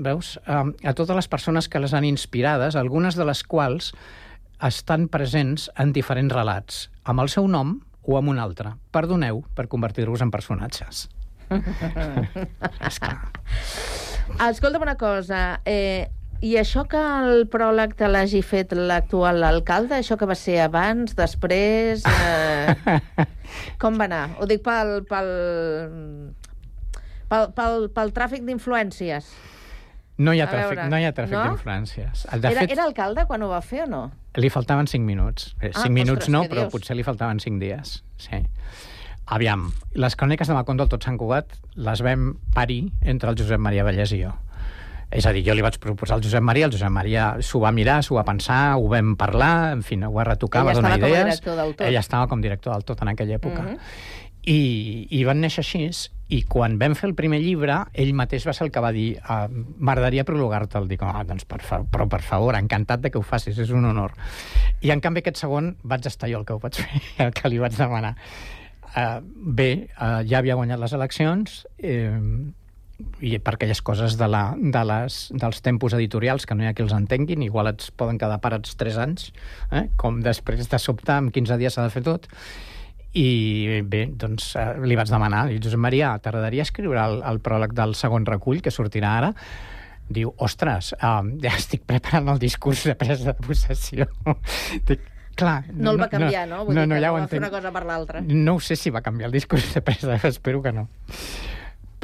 [0.00, 3.92] veus, um, a totes les persones que les han inspirades, algunes de les quals
[4.62, 8.74] estan presents en diferents relats, amb el seu nom o amb un altre.
[8.94, 11.08] Perdoneu per convertir-vos en personatges.
[14.48, 16.08] Escolta'm una cosa, eh,
[16.44, 21.14] i això que el pròleg te l'hagi fet l'actual alcalde, això que va ser abans,
[21.16, 22.04] després...
[22.04, 22.74] Eh,
[23.82, 24.24] com va anar?
[24.38, 25.02] Ho dic pel...
[25.08, 25.30] pel
[27.34, 29.28] pel, pel, pel tràfic d'influències.
[30.16, 31.42] No hi ha A tràfic, veure, no hi ha tràfic no?
[31.42, 32.26] d'influències.
[32.40, 34.02] De Era, fet, era alcalde quan ho va fer o no?
[34.36, 35.54] li faltaven 5 minuts.
[35.60, 36.72] Eh, Ah, 5 minuts ostres, no, però dius?
[36.72, 38.02] potser li faltaven 5 dies.
[38.16, 38.44] Sí.
[39.26, 41.46] Aviam, les cròniques de Macondo al Tot Sant Cugat
[41.76, 44.32] les vam parir entre el Josep Maria Vallès i jo.
[45.14, 47.70] És a dir, jo li vaig proposar al Josep Maria, el Josep Maria s'ho va
[47.72, 50.90] mirar, s'ho va pensar, ho vam parlar, en fi, ho va retocar, Ell va donar
[50.96, 51.24] estava com a idees.
[51.40, 51.86] director del Tot.
[51.86, 53.62] Ell estava com director del Tot en aquella època.
[53.62, 53.78] Mhm.
[54.50, 54.60] I,
[55.16, 55.86] I van néixer així,
[56.34, 59.06] i quan vam fer el primer llibre, ell mateix va ser el que va dir
[59.28, 60.88] ah, m'agradaria prologar-te'l.
[60.90, 63.86] Dic, ah, doncs per, fa però per favor, encantat de que ho facis, és un
[63.88, 64.16] honor.
[64.84, 67.52] I en canvi aquest segon vaig estar jo el que ho vaig fer, el que
[67.52, 68.16] li vaig demanar.
[68.94, 72.12] Uh, bé, uh, ja havia guanyat les eleccions, eh,
[73.26, 76.76] i per aquelles coses de la, de les, dels tempos editorials que no hi ha
[76.76, 79.32] qui els entenguin, igual et poden quedar parats 3 anys,
[79.74, 79.88] eh?
[80.00, 82.30] com després de sobte, en 15 dies s'ha de fer tot,
[83.14, 87.74] i bé, doncs eh, li vaig demanar, i Josep Maria, t'agradaria escriure el, el pròleg
[87.76, 89.32] del segon recull que sortirà ara?
[90.04, 94.08] Diu, ostres, um, ja estic preparant el discurs de presa de possessió.
[94.90, 95.06] Dic,
[95.38, 95.62] clar...
[95.72, 96.64] No el va canviar, no?
[96.66, 97.46] Vull no, dir no, ja no ho va fer entenc.
[97.46, 98.24] una cosa per l'altra.
[98.26, 100.88] No ho sé si va canviar el discurs de presa, espero que no.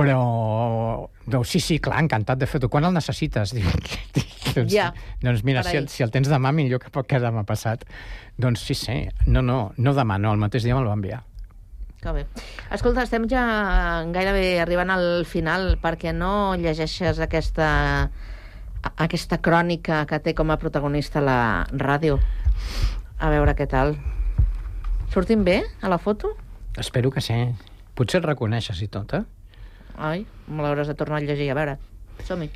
[0.01, 0.21] Però,
[1.27, 2.71] no, sí, sí, clar, encantat de fer-ho.
[2.73, 3.53] Quan el necessites?
[3.59, 3.67] Dic,
[4.17, 4.91] dic, doncs, Ja,
[5.23, 7.85] doncs mira, si el, si el tens demà, millor que pot que demà passat.
[8.41, 9.03] Doncs sí, sí.
[9.27, 11.23] No, no, no demà, no, el mateix dia me'l va enviar.
[12.01, 12.27] Que bé.
[12.73, 13.43] Escolta, estem ja
[14.09, 17.69] gairebé arribant al final perquè no llegeixes aquesta
[18.81, 22.17] aquesta crònica que té com a protagonista la ràdio.
[23.21, 23.99] A veure què tal.
[25.13, 26.33] Sortim bé a la foto?
[26.81, 27.37] Espero que sí.
[27.99, 29.25] Potser et reconeixes i tot, eh?
[30.01, 31.51] Ai, me l'hauràs de tornar a llegir.
[31.53, 31.77] A veure,
[32.25, 32.49] som-hi.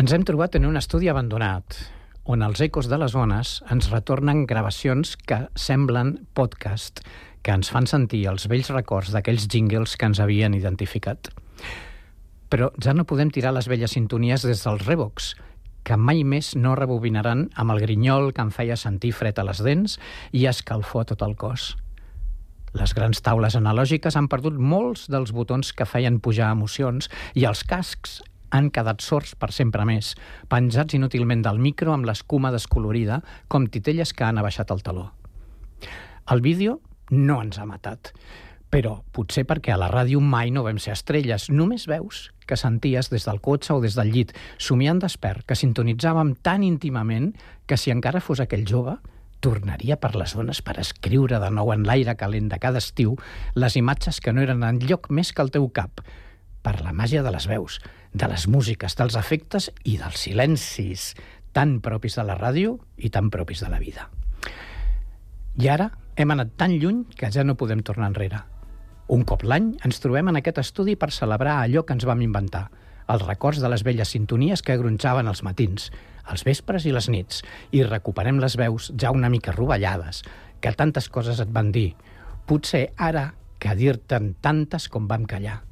[0.00, 1.74] Ens hem trobat en un estudi abandonat,
[2.32, 7.02] on els ecos de les ones ens retornen gravacions que semblen podcast,
[7.44, 11.28] que ens fan sentir els vells records d'aquells jingles que ens havien identificat.
[12.48, 15.34] Però ja no podem tirar les velles sintonies des dels Revox,
[15.84, 19.60] que mai més no rebobinaran amb el grinyol que em feia sentir fred a les
[19.60, 19.98] dents
[20.32, 21.74] i escalfor tot el cos.
[22.72, 27.66] Les grans taules analògiques han perdut molts dels botons que feien pujar emocions i els
[27.68, 30.14] cascs han quedat sords per sempre més,
[30.50, 35.10] penjats inútilment del micro amb l'escuma descolorida, com titelles que han abaixat el taló.
[36.30, 36.80] El vídeo
[37.10, 38.12] no ens ha matat,
[38.70, 43.10] però potser perquè a la ràdio mai no vam ser estrelles, només veus que senties
[43.10, 47.32] des del cotxe o des del llit, somiant despert, que sintonitzàvem tan íntimament
[47.66, 48.96] que si encara fos aquell jove,
[49.40, 53.16] tornaria per les zones per escriure de nou en l'aire calent de cada estiu
[53.54, 56.02] les imatges que no eren en lloc més que el teu cap,
[56.62, 57.80] per la màgia de les veus,
[58.12, 61.14] de les músiques, dels efectes i dels silencis
[61.52, 64.08] tan propis de la ràdio i tan propis de la vida.
[65.60, 68.44] I ara hem anat tan lluny que ja no podem tornar enrere.
[69.10, 72.68] Un cop l'any ens trobem en aquest estudi per celebrar allò que ens vam inventar,
[73.10, 75.88] els records de les velles sintonies que gronxaven els matins,
[76.30, 77.42] els vespres i les nits,
[77.74, 80.22] i recuperem les veus ja una mica rovellades,
[80.60, 81.94] que tantes coses et van dir.
[82.46, 85.69] Potser ara que dir-te'n tantes com vam callar.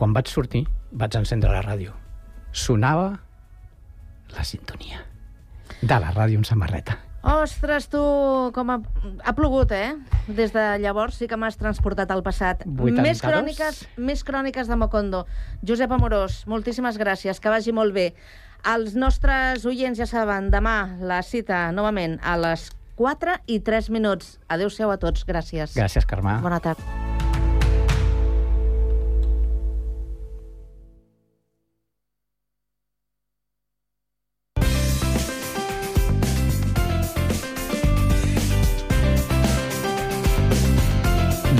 [0.00, 0.62] Quan vaig sortir,
[0.96, 1.92] vaig encendre la ràdio.
[2.56, 3.10] Sonava
[4.32, 5.02] la sintonia
[5.82, 6.96] de la ràdio en samarreta.
[7.20, 8.00] Ostres, tu,
[8.56, 8.78] com ha,
[9.28, 9.92] ha plogut, eh?
[10.24, 12.64] Des de llavors sí que m'has transportat al passat.
[12.64, 13.02] 82?
[13.04, 15.26] Més cròniques, més cròniques de Mocondo.
[15.60, 18.14] Josep Amorós, moltíssimes gràcies, que vagi molt bé.
[18.72, 24.38] Els nostres oients ja saben, demà la cita novament a les 4 i 3 minuts.
[24.48, 25.76] Adéu-siau a tots, gràcies.
[25.76, 26.40] Gràcies, Carme.
[26.40, 27.09] Bona tarda.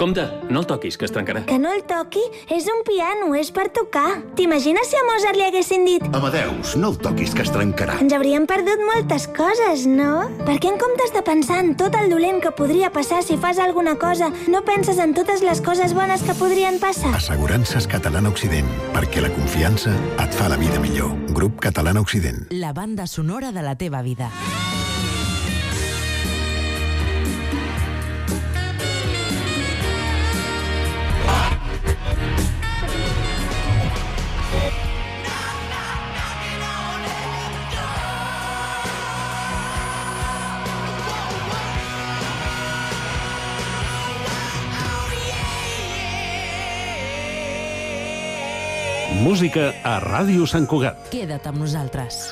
[0.00, 1.42] Compte, no el toquis, que es trencarà.
[1.44, 2.22] Que no el toqui?
[2.48, 4.22] És un piano, és per tocar.
[4.38, 7.98] T'imagines si a Mozart li haguessin dit Amadeus, no el toquis, que es trencarà.
[8.00, 10.24] ens hauríem perdut moltes coses, no?
[10.46, 13.60] Per què en comptes de pensar en tot el dolent que podria passar si fas
[13.60, 17.12] alguna cosa, no penses en totes les coses bones que podrien passar?
[17.20, 21.12] Assegurances Catalana Occident, perquè la confiança et fa la vida millor.
[21.28, 22.46] Grup Catalana Occident.
[22.48, 24.32] La banda sonora de la teva vida.
[49.20, 51.10] Música a Ràdio Sant Cugat.
[51.12, 52.30] Queda't amb nosaltres.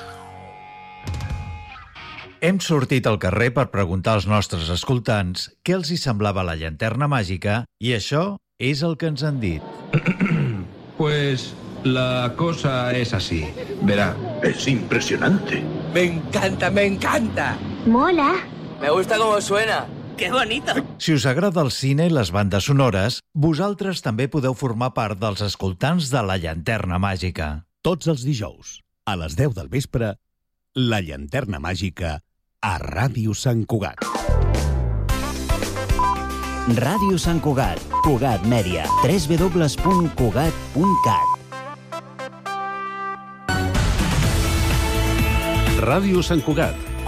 [2.40, 7.04] Hem sortit al carrer per preguntar als nostres escoltants què els hi semblava la llanterna
[7.12, 9.62] màgica i això és el que ens han dit.
[10.98, 11.52] Pues
[11.84, 13.44] la cosa es así.
[13.82, 14.16] Verá.
[14.42, 15.62] Es impresionante.
[15.94, 17.56] Me encanta, me encanta.
[17.86, 18.32] Mola.
[18.80, 19.86] Me gusta cómo suena.
[20.18, 20.72] ¡Qué bonito!
[20.98, 25.44] Si us agrada el cine i les bandes sonores, vosaltres també podeu formar part dels
[25.46, 27.62] escoltants de la llanterna màgica.
[27.86, 30.16] Tots els dijous, a les 10 del vespre,
[30.74, 32.18] La llanterna màgica
[32.62, 33.98] a Ràdio Sant Cugat.
[36.78, 41.26] Ràdio Sant Cugat, Cugat Mèdia, www.cugat.cat.
[45.88, 46.87] Ràdio Sant Cugat,